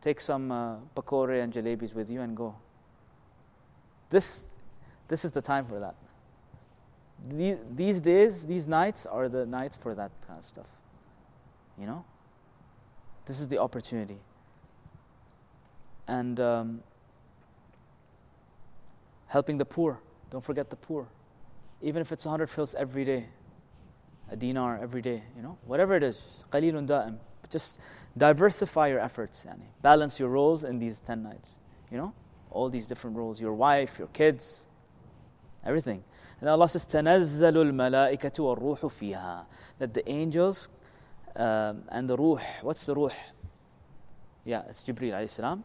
[0.00, 2.54] Take some uh, pakore and jalebis with you and go.
[4.10, 4.44] This,
[5.08, 5.94] this is the time for that.
[7.74, 10.66] These days, these nights are the nights for that kind of stuff.
[11.78, 12.04] You know?
[13.24, 14.18] This is the opportunity.
[16.06, 16.82] And um,
[19.26, 20.00] helping the poor.
[20.30, 21.08] Don't forget the poor.
[21.82, 23.26] Even if it's 100 fils every day,
[24.30, 27.16] a dinar every day, you know, whatever it is, qalilun da'im.
[27.50, 27.78] Just
[28.17, 29.65] diversify your efforts, yani.
[29.81, 31.57] balance your roles in these 10 nights,
[31.91, 32.13] you know,
[32.49, 34.67] all these different roles, your wife, your kids,
[35.65, 36.03] everything.
[36.39, 39.45] And Allah says, تَنَزَّلُ الْمَلَائِكَةُ وَالرُّوحُ فِيهَا
[39.79, 40.69] That the angels
[41.35, 42.41] um, and the ruh.
[42.61, 43.13] What's the ruh?
[44.43, 45.63] Yeah, it's Jibreel alayhi salam.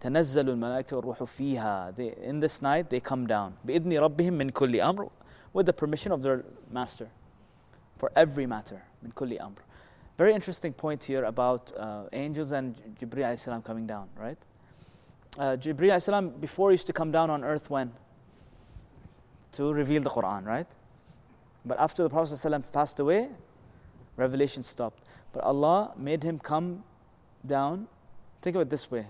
[0.00, 4.80] تنزل الملائكة والروح فيها they, in this night they come down بإذن ربهم من كل
[4.80, 5.10] أمر
[5.52, 7.08] with the permission of their master
[7.96, 9.58] for every matter من كل أمر
[10.17, 14.37] very interesting point here about uh, angels and Jibreel salam coming down right
[15.39, 17.91] uh, Jibreel salam before used to come down on earth when
[19.53, 20.67] to reveal the Quran right
[21.65, 23.29] but after the Prophet passed away
[24.17, 25.03] revelation stopped.
[25.31, 26.83] But Allah made him come
[27.45, 27.87] down.
[28.41, 29.07] Think of it this way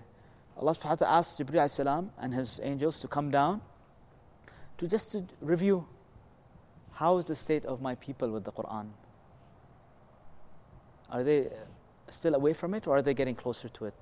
[0.58, 3.62] Allah subhanahu wa ta'ala asked Jibreel salam and his angels to come down
[4.78, 5.88] to just to review
[6.94, 8.90] how is the state of my people with the Quran?
[11.14, 11.48] Are they
[12.10, 13.94] still away from it or are they getting closer to it?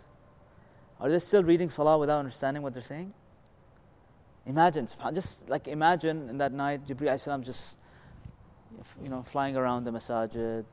[1.00, 3.14] Are they still reading Salah without understanding what they're saying?
[4.46, 7.76] Imagine, just like imagine in that night, Jibreel just
[9.04, 10.64] you know flying around the masajid,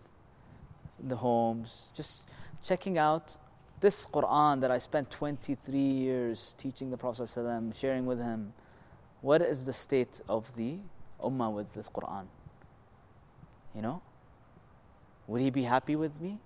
[1.00, 2.22] the homes, just
[2.62, 3.36] checking out
[3.80, 7.28] this Quran that I spent 23 years teaching the Prophet
[7.76, 8.52] sharing with him.
[9.20, 10.78] What is the state of the
[11.22, 12.26] ummah with this Quran?
[13.74, 14.02] You know?
[15.28, 16.38] Would he be happy with me?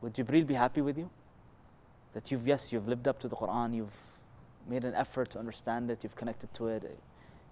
[0.00, 1.10] Would Jibreel be happy with you?
[2.14, 3.96] That you've, yes, you've lived up to the Quran, you've
[4.68, 6.98] made an effort to understand it, you've connected to it,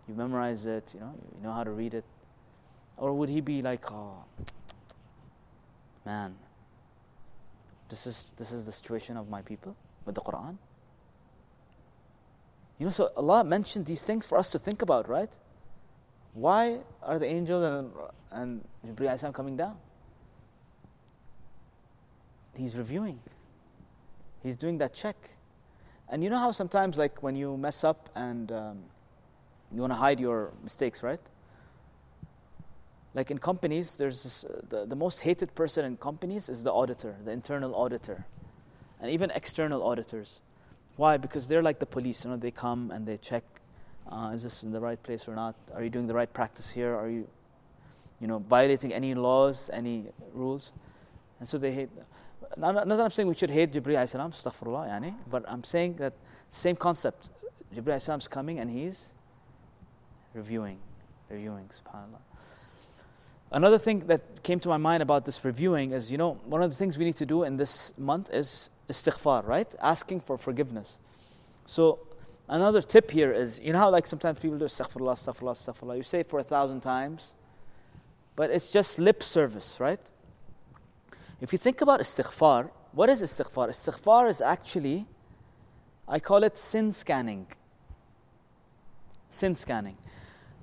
[0.07, 2.05] you've memorized it, you know, you know how to read it.
[2.97, 4.25] Or would he be like, oh,
[6.07, 6.37] man,
[7.89, 10.57] this is, this is the situation of my people with the Quran.
[12.79, 15.37] You know, so Allah mentioned these things for us to think about, right?
[16.33, 17.93] Why are the angels and,
[18.31, 19.77] and Jibreel coming down?
[22.57, 23.21] He's reviewing.
[24.43, 25.17] He's doing that check.
[26.09, 28.79] And you know how sometimes, like, when you mess up and um,
[29.73, 31.21] you want to hide your mistakes, right?
[33.15, 36.73] Like in companies, there's this, uh, the, the most hated person in companies is the
[36.73, 38.25] auditor, the internal auditor,
[39.01, 40.41] and even external auditors.
[40.97, 41.17] Why?
[41.17, 42.25] Because they're like the police.
[42.25, 43.43] You know, they come and they check:
[44.11, 45.57] uh, is this in the right place or not?
[45.75, 46.95] Are you doing the right practice here?
[46.95, 47.27] Are you,
[48.21, 50.73] you know, violating any laws, any rules?
[51.39, 51.91] And so they hate.
[52.57, 55.65] Not, not that I'm saying we should hate Jibreel alayhi salam, astaghfirullah, yani, but I'm
[55.65, 56.15] saying that
[56.49, 57.31] same concept.
[57.75, 59.11] Jibreel alayhi salam's coming and he's
[60.35, 60.79] reviewing,
[61.29, 62.21] reviewing, subhanAllah.
[63.53, 66.71] Another thing that came to my mind about this reviewing is, you know, one of
[66.71, 69.75] the things we need to do in this month is istighfar, right?
[69.81, 70.99] Asking for forgiveness.
[71.67, 71.99] So
[72.49, 75.97] another tip here is you know how like sometimes people do astaghfirullah, astaghfirullah, astaghfirullah.
[75.97, 77.35] You say it for a thousand times,
[78.41, 80.01] but it's just lip service, right?
[81.43, 83.69] If you think about istighfar, what is istighfar?
[83.69, 85.05] Istighfar is actually,
[86.09, 87.49] I call it sin scanning.
[89.29, 89.99] Sin scanning.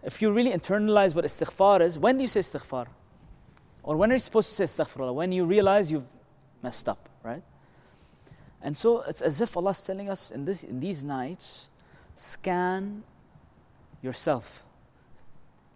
[0.01, 2.87] If you really internalize what istighfar is, when do you say istighfar?
[3.83, 5.13] Or when are you supposed to say astaghfirullah?
[5.13, 6.07] When you realize you've
[6.63, 7.43] messed up, right?
[8.59, 11.69] And so it's as if Allah is telling us in, this, in these nights,
[12.15, 13.03] scan
[14.01, 14.63] yourself.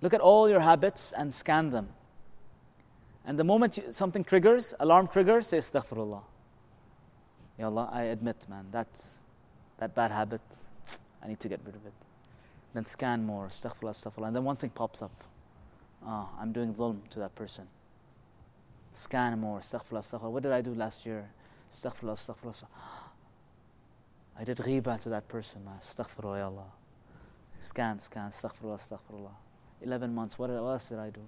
[0.02, 1.90] Look at all your habits and scan them.
[3.26, 6.22] And the moment you, something triggers, alarm triggers, say astaghfirullah.
[7.60, 9.20] Ya Allah, I admit, man, that's
[9.78, 10.42] that bad habit,
[11.24, 11.94] I need to get rid of it.
[12.74, 14.28] Then scan more, astaghfirullah, astaghfirullah.
[14.28, 15.12] And then one thing pops up.
[16.04, 17.68] Ah, oh, I'm doing dhulm to that person.
[18.94, 20.32] Scan more, astaghfirullah, astaghfirullah.
[20.32, 21.30] What did I do last year?
[21.72, 22.66] Astaghfirullah, astaghfirullah.
[24.40, 25.76] I did ghiba to that person, man.
[25.80, 26.72] Astaghfirullah, ya Allah.
[27.60, 29.36] Scan, scan, astaghfirullah, astaghfirullah.
[29.82, 31.22] 11 months, what, else did I do?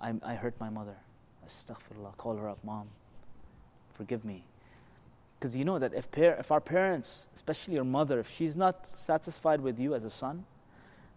[0.00, 0.96] I, I hurt my mother.
[1.46, 2.16] Astaghfirullah.
[2.16, 2.88] Call her up, mom.
[3.94, 4.44] Forgive me.
[5.38, 8.86] Because you know that if, par- if our parents, especially your mother, if she's not
[8.86, 10.44] satisfied with you as a son,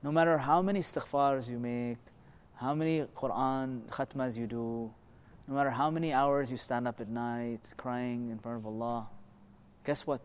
[0.02, 1.98] no matter how many istighfars you make,
[2.56, 4.92] how many Quran khatmas you do,
[5.48, 9.08] no matter how many hours you stand up at night crying in front of Allah,
[9.84, 10.22] guess what?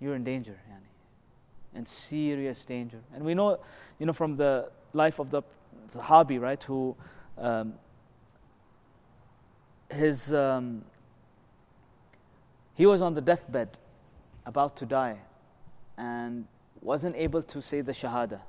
[0.00, 0.95] You're in danger, yani.
[1.76, 2.98] In serious danger.
[3.14, 3.60] And we know,
[3.98, 5.42] you know, from the life of the
[5.88, 6.96] Sahabi, right, who
[7.38, 7.74] um,
[9.90, 10.84] his um,
[12.74, 13.76] he was on the deathbed,
[14.44, 15.18] about to die,
[15.96, 16.46] and
[16.82, 18.40] wasn't able to say the Shahada.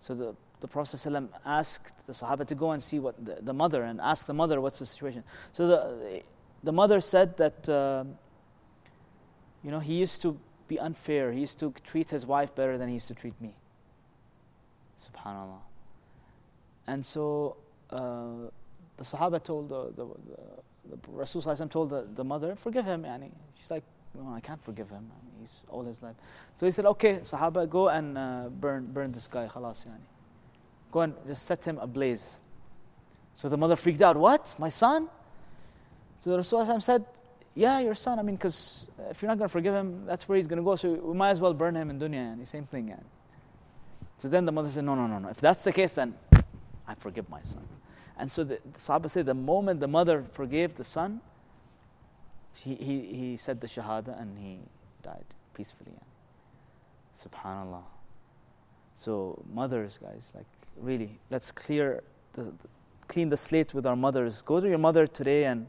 [0.00, 3.52] So the, the Prophet ﷺ asked the Sahaba to go and see what the, the,
[3.52, 5.22] mother and ask the mother what's the situation.
[5.52, 6.22] So the,
[6.62, 8.04] the mother said that, uh,
[9.62, 10.38] you know, he used to
[10.68, 11.32] be unfair.
[11.32, 13.54] He used to treat his wife better than he used to treat me.
[15.00, 15.60] Subhanallah.
[16.86, 17.56] And so
[17.90, 18.50] uh,
[18.96, 23.02] the Sahaba told the, the, the, the Rasul told the, the mother, forgive him.
[23.02, 23.30] Yani.
[23.58, 23.82] She's like,
[24.14, 25.10] no, I can't forgive him.
[25.40, 26.14] He's all his life.
[26.54, 30.00] So he said, okay, Sahaba, go and uh, burn, burn this guy, khalas, yani.
[30.92, 32.40] Go and just set him ablaze.
[33.34, 34.16] So the mother freaked out.
[34.16, 34.54] What?
[34.58, 35.08] My son?
[36.18, 37.04] So the Rasul said,
[37.54, 38.18] yeah, your son.
[38.18, 40.64] I mean, because if you're not going to forgive him, that's where he's going to
[40.64, 40.76] go.
[40.76, 42.36] So we might as well burn him in dunya.
[42.36, 42.46] Yani.
[42.46, 42.88] Same thing.
[42.88, 43.04] Yani.
[44.18, 45.28] So then the mother said, no, no, no, no.
[45.28, 46.14] If that's the case, then
[46.86, 47.66] I forgive my son.
[48.16, 51.20] And so the, the Sahaba the moment the mother forgave the son,
[52.56, 54.58] he, he, he said the Shahada and he
[55.02, 55.92] died peacefully.
[55.92, 57.82] And Subhanallah.
[58.96, 60.46] So mothers, guys, like
[60.76, 62.02] really, let's clear
[62.32, 62.52] the, the,
[63.08, 64.42] clean the slate with our mothers.
[64.42, 65.66] Go to your mother today and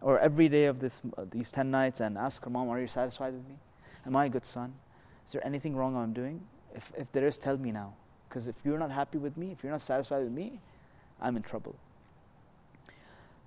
[0.00, 2.86] or every day of this uh, these ten nights and ask her, Mom, are you
[2.86, 3.56] satisfied with me?
[4.06, 4.74] Am I a good son?
[5.26, 6.40] Is there anything wrong I'm doing?
[6.74, 7.94] If if there is, tell me now.
[8.28, 10.60] Because if you're not happy with me, if you're not satisfied with me,
[11.20, 11.76] I'm in trouble.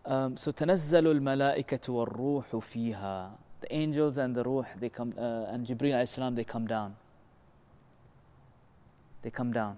[0.05, 3.31] Um, so تنزل الملائكة والروح فيها.
[3.61, 6.95] The angels and the ruh, they come, uh, and Jibreel alayhi salam, they come down.
[9.21, 9.77] They come down.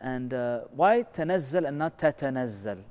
[0.00, 2.82] And uh, why تنزل and not تتنزل?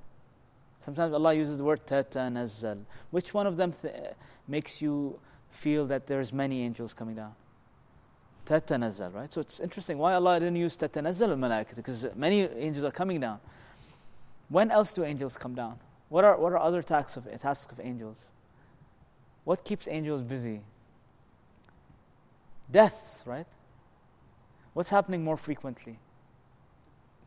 [0.84, 2.84] Sometimes Allah uses the word tatanazzal.
[3.10, 3.94] Which one of them th-
[4.46, 5.18] makes you
[5.48, 7.32] feel that there's many angels coming down?
[8.44, 9.32] Tatanazzal, right?
[9.32, 13.40] So it's interesting why Allah didn't use tatanazzal al-malaikat because many angels are coming down.
[14.50, 15.78] When else do angels come down?
[16.10, 18.28] What are, what are other tasks of, tasks of angels?
[19.44, 20.60] What keeps angels busy?
[22.70, 23.46] Deaths, right?
[24.74, 25.98] What's happening more frequently?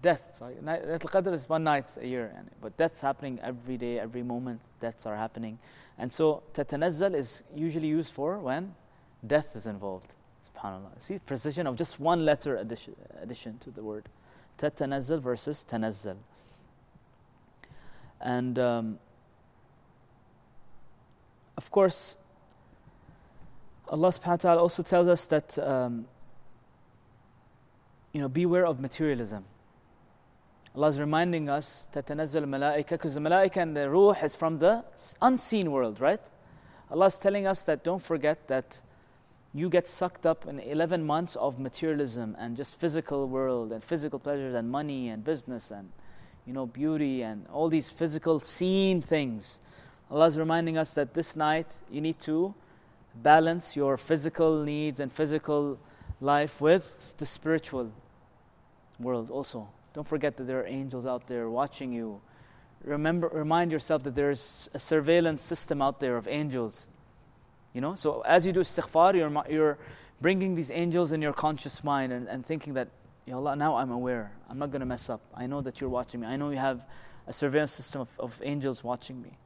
[0.07, 0.39] Deaths.
[0.39, 0.63] Right?
[0.63, 2.31] Laylatul Qadr is one night a year,
[2.61, 4.61] but deaths happening every day, every moment.
[4.79, 5.59] Deaths are happening,
[5.97, 8.73] and so tatanazzal is usually used for when
[9.25, 10.15] death is involved.
[10.47, 10.91] Subhanallah.
[10.99, 14.07] See precision of just one letter addition, addition to the word.
[14.57, 16.15] Tatanazzal versus tanazzal.
[18.21, 18.99] And um,
[21.57, 22.15] of course,
[23.89, 26.05] Allah subhanahu wa ta'ala also tells us that, um,
[28.13, 29.43] you know, beware of materialism.
[30.77, 34.59] Allah is reminding us that tanazzal malaika, because the malaika and the ruh is from
[34.59, 34.85] the
[35.23, 36.21] unseen world, right?
[36.91, 38.79] Allah is telling us that don't forget that
[39.55, 44.19] you get sucked up in 11 months of materialism and just physical world and physical
[44.19, 45.91] pleasures and money and business and
[46.45, 49.59] you know beauty and all these physical seen things
[50.11, 52.53] allah is reminding us that this night you need to
[53.15, 55.79] balance your physical needs and physical
[56.21, 57.91] life with the spiritual
[58.99, 59.67] world also
[59.97, 62.21] don't forget that there are angels out there watching you
[62.83, 66.87] remember remind yourself that there's a surveillance system out there of angels
[67.77, 69.77] You know, so as you do istighfar, you're, you're
[70.19, 72.87] bringing these angels in your conscious mind and, and thinking that,
[73.27, 74.31] Ya Allah, now I'm aware.
[74.49, 75.21] I'm not going to mess up.
[75.35, 76.25] I know that you're watching me.
[76.25, 76.83] I know you have
[77.27, 79.37] a surveillance system of, of angels watching me.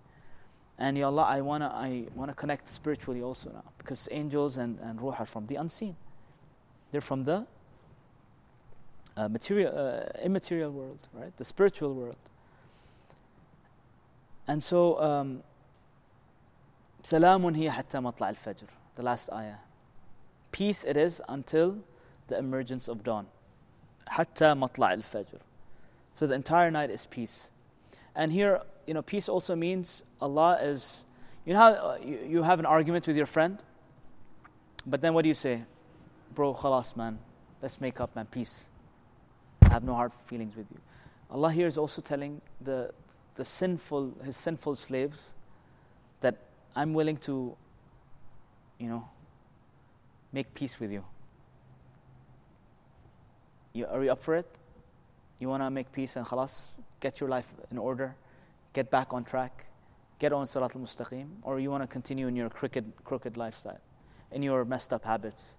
[0.78, 3.66] And Ya Allah, I want to I wanna connect spiritually also now.
[3.78, 5.98] Because angels and, and ruh are from the unseen.
[6.92, 7.46] They're from the
[9.17, 11.37] uh, material, uh, immaterial world, right?
[11.37, 12.17] The spiritual world.
[14.47, 15.43] And so, um,
[17.03, 18.69] سلام هي حتى مطلع الفجر.
[18.97, 19.59] The last ayah.
[20.53, 21.79] Peace it is until
[22.29, 23.27] the emergence of dawn.
[24.09, 25.41] حتى مطلع الفجر.
[26.13, 27.51] So the entire night is peace.
[28.15, 31.05] And here, you know, peace also means Allah is.
[31.45, 33.59] You know how uh, you, you have an argument with your friend,
[34.85, 35.63] but then what do you say?
[36.35, 37.19] Bro, khalas, man.
[37.63, 38.27] Let's make up, man.
[38.27, 38.69] Peace.
[39.72, 40.82] I have no hard feelings with you.
[41.30, 42.92] Allah here is also telling the,
[43.36, 45.34] the sinful, his sinful slaves
[46.20, 46.36] that
[46.76, 47.56] I'm willing to,
[48.80, 49.08] you know,
[50.34, 51.06] make peace with you.
[53.72, 54.46] you are you up for it?
[55.40, 56.64] You want to make peace and khalas?
[57.00, 58.14] Get your life in order?
[58.74, 59.68] Get back on track?
[60.20, 61.28] Get on Salat al Mustaqim?
[61.44, 63.80] Or you want to continue in your crooked, crooked lifestyle,
[64.34, 65.56] in your messed up habits?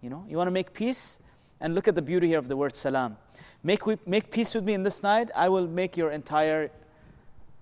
[0.00, 1.18] You know, you want to make peace?
[1.62, 3.16] And look at the beauty here of the word salam.
[3.62, 6.72] Make, we, make peace with me in this night, I will make your entire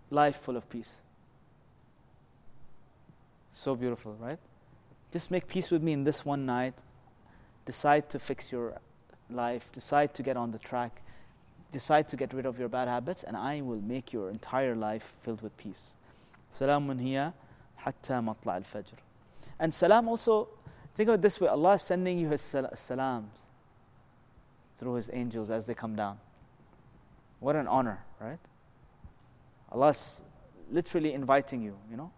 [0.08, 1.02] life full of peace.
[3.52, 4.38] So beautiful, right?
[5.12, 6.82] Just make peace with me in this one night.
[7.66, 8.80] Decide to fix your
[9.28, 9.70] life.
[9.70, 11.02] Decide to get on the track.
[11.70, 15.12] Decide to get rid of your bad habits, and I will make your entire life
[15.22, 15.98] filled with peace.
[16.54, 17.34] Salamun hiya
[17.76, 18.94] hatta matla al fajr.
[19.58, 20.48] And salam also,
[20.94, 23.49] think of it this way Allah is sending you His salams
[24.80, 26.18] through His angels as they come down.
[27.38, 28.38] What an honor, right?
[29.70, 30.22] Allah's
[30.70, 32.10] literally inviting you, you know?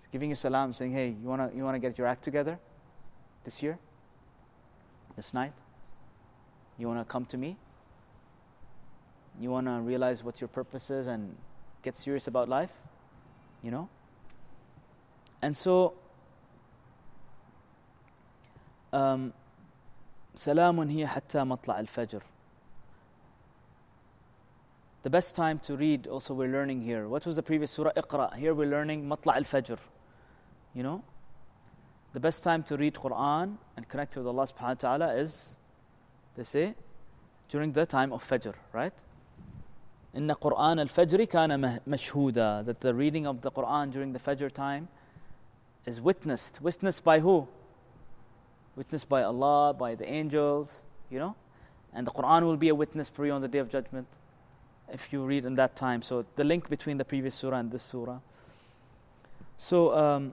[0.00, 2.58] He's giving you salam, saying, hey, you want to you wanna get your act together
[3.44, 3.78] this year?
[5.14, 5.52] This night?
[6.78, 7.58] You want to come to me?
[9.38, 11.36] You want to realize what your purpose is and
[11.82, 12.72] get serious about life?
[13.62, 13.88] You know?
[15.42, 15.94] And so,
[18.92, 19.34] um,
[20.35, 22.21] سلام هي حتى مطلع الفجر.
[25.03, 27.07] The best time to read, also we're learning here.
[27.07, 27.91] What was the previous surah?
[27.95, 28.35] Iqra.
[28.35, 29.77] Here we're learning Matla al Fajr.
[30.73, 31.03] You know?
[32.13, 35.55] The best time to read Quran and connect with Allah subhanahu wa ta'ala is,
[36.35, 36.75] they say,
[37.49, 39.03] during the time of Fajr, right?
[40.15, 44.87] إن قرآن الفجر كان مشهودا that the reading of the Quran during the Fajr time
[45.85, 46.59] is witnessed.
[46.61, 47.47] Witnessed by who?
[48.76, 51.34] Witnessed by Allah, by the angels, you know?
[51.92, 54.06] And the Quran will be a witness for you on the day of judgment
[54.90, 56.02] if you read in that time.
[56.02, 58.18] So the link between the previous surah and this surah.
[59.56, 60.32] So um,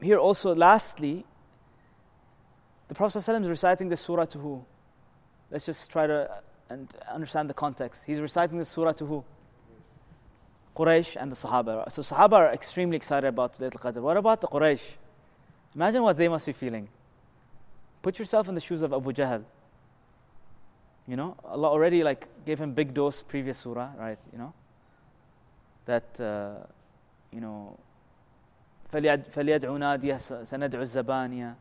[0.00, 1.24] here also, lastly,
[2.88, 4.64] the Prophet ﷺ is reciting this surah to who?
[5.50, 8.04] Let's just try to and understand the context.
[8.04, 9.24] He's reciting the surah to who?
[10.76, 11.90] Quraysh and the Sahaba.
[11.92, 14.02] So Sahaba are extremely excited about Laylatul Qadr.
[14.02, 14.82] What about the Quraysh?
[15.74, 16.88] Imagine what they must be feeling.
[18.03, 19.43] Put yourself in the shoes of Abu Jahl.
[21.07, 24.19] You know, Allah already like gave him big dose previous surah, right?
[24.31, 24.53] You know,
[25.85, 26.65] that uh,
[27.31, 27.77] you know,
[28.91, 31.55] فليدعو ناديه سندعو الزبانية.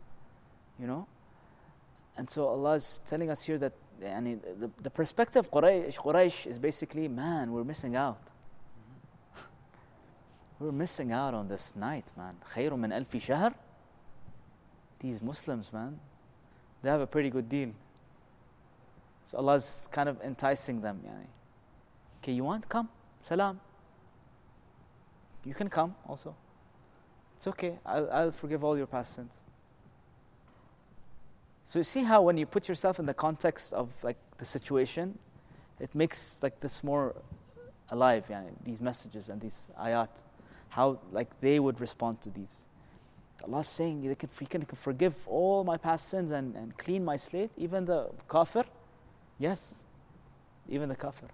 [0.78, 1.06] You know,
[2.16, 6.46] and so Allah is telling us here that يعني, the, the perspective of Quraysh, Quraysh
[6.46, 8.20] is basically, man, we're missing out.
[10.60, 12.36] we're missing out on this night, man.
[12.54, 13.54] خير من ألف شهر.
[15.00, 15.98] These Muslims, man,
[16.83, 17.71] they have a pretty good deal.
[19.25, 21.01] So Allah is kind of enticing them.
[21.05, 21.27] Yani.
[22.21, 22.67] Okay, you want?
[22.69, 22.89] Come.
[23.23, 23.59] Salam.
[25.45, 26.35] You can come also.
[27.37, 27.79] It's okay.
[27.85, 29.33] I'll, I'll forgive all your past sins.
[31.65, 35.17] So you see how when you put yourself in the context of like the situation,
[35.79, 37.15] it makes like this more
[37.89, 38.25] alive.
[38.29, 40.09] Yeah, these messages and these ayat,
[40.69, 42.67] how like they would respond to these.
[43.43, 47.15] Allah's saying they can, He can forgive all my past sins and, and clean my
[47.15, 48.63] slate, even the kafir.
[49.39, 49.83] Yes,
[50.69, 51.27] even the kafir.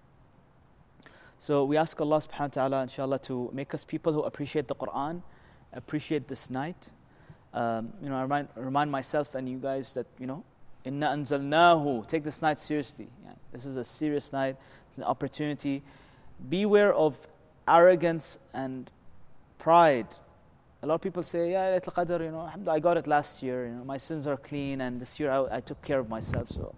[1.38, 4.76] So we ask Allah subhanahu wa ta'ala, inshallah, to make us people who appreciate the
[4.76, 5.22] Quran,
[5.74, 6.89] appreciate this night,
[7.53, 10.43] um, you know, I remind, remind myself and you guys that, you know,
[10.84, 13.07] inna anzalnahu, take this night seriously.
[13.26, 14.57] Yeah, this is a serious night,
[14.88, 15.84] it's an opportunity.
[16.47, 17.28] Beware of
[17.68, 18.89] arrogance and
[19.57, 20.07] pride.
[20.82, 23.68] A lot of people say, yeah, Laylatul Qadr, you know, I got it last year,
[23.68, 26.50] you know, my sins are clean, and this year I, I took care of myself,
[26.50, 26.74] so,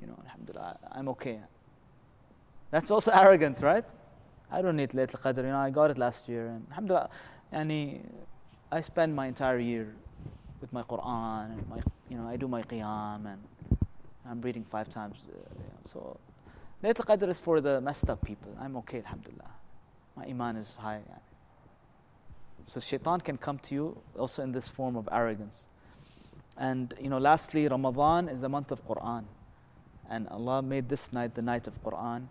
[0.00, 1.40] you know, alhamdulillah, I'm okay.
[2.70, 3.84] That's also arrogance, right?
[4.50, 7.10] I don't need Laylatul Qadr, you know, I got it last year, and alhamdulillah,
[7.52, 8.02] yani,
[8.70, 9.94] I spend my entire year
[10.62, 11.78] with my Quran and my,
[12.08, 13.40] you know, I do my qiyam and
[14.24, 15.26] I'm reading five times.
[15.28, 16.16] Uh, you know, so,
[16.82, 18.56] Laylatul Qadr is for the messed up people.
[18.58, 19.50] I'm okay, alhamdulillah.
[20.16, 21.00] My iman is high.
[22.66, 25.66] So shaitan can come to you also in this form of arrogance.
[26.56, 29.24] And you know, lastly, Ramadan is the month of Quran.
[30.08, 32.26] And Allah made this night the night of Quran.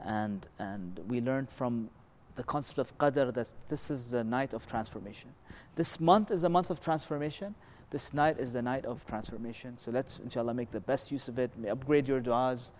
[0.00, 1.90] And and we learned from
[2.36, 5.30] the concept of Qadr that this is the night of transformation.
[5.76, 7.54] This month is the month of transformation.
[7.90, 9.78] This night is the night of transformation.
[9.78, 11.56] So let's inshallah make the best use of it.
[11.56, 12.70] May upgrade your du'as.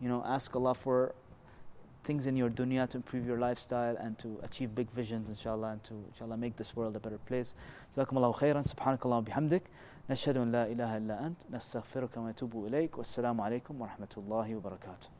[0.00, 1.14] You know, ask Allah for
[2.03, 5.83] things in your dunya to improve your lifestyle and to achieve big visions inshallah and
[5.83, 7.55] to inshallah make this world a better place
[7.93, 9.63] جزاكم الله خيرا سبحانك اللهم وبحمدك
[10.09, 15.18] نشهد أن لا إله إلا أنت نستغفرك ونتوب إليك والسلام عليكم ورحمة الله وبركاته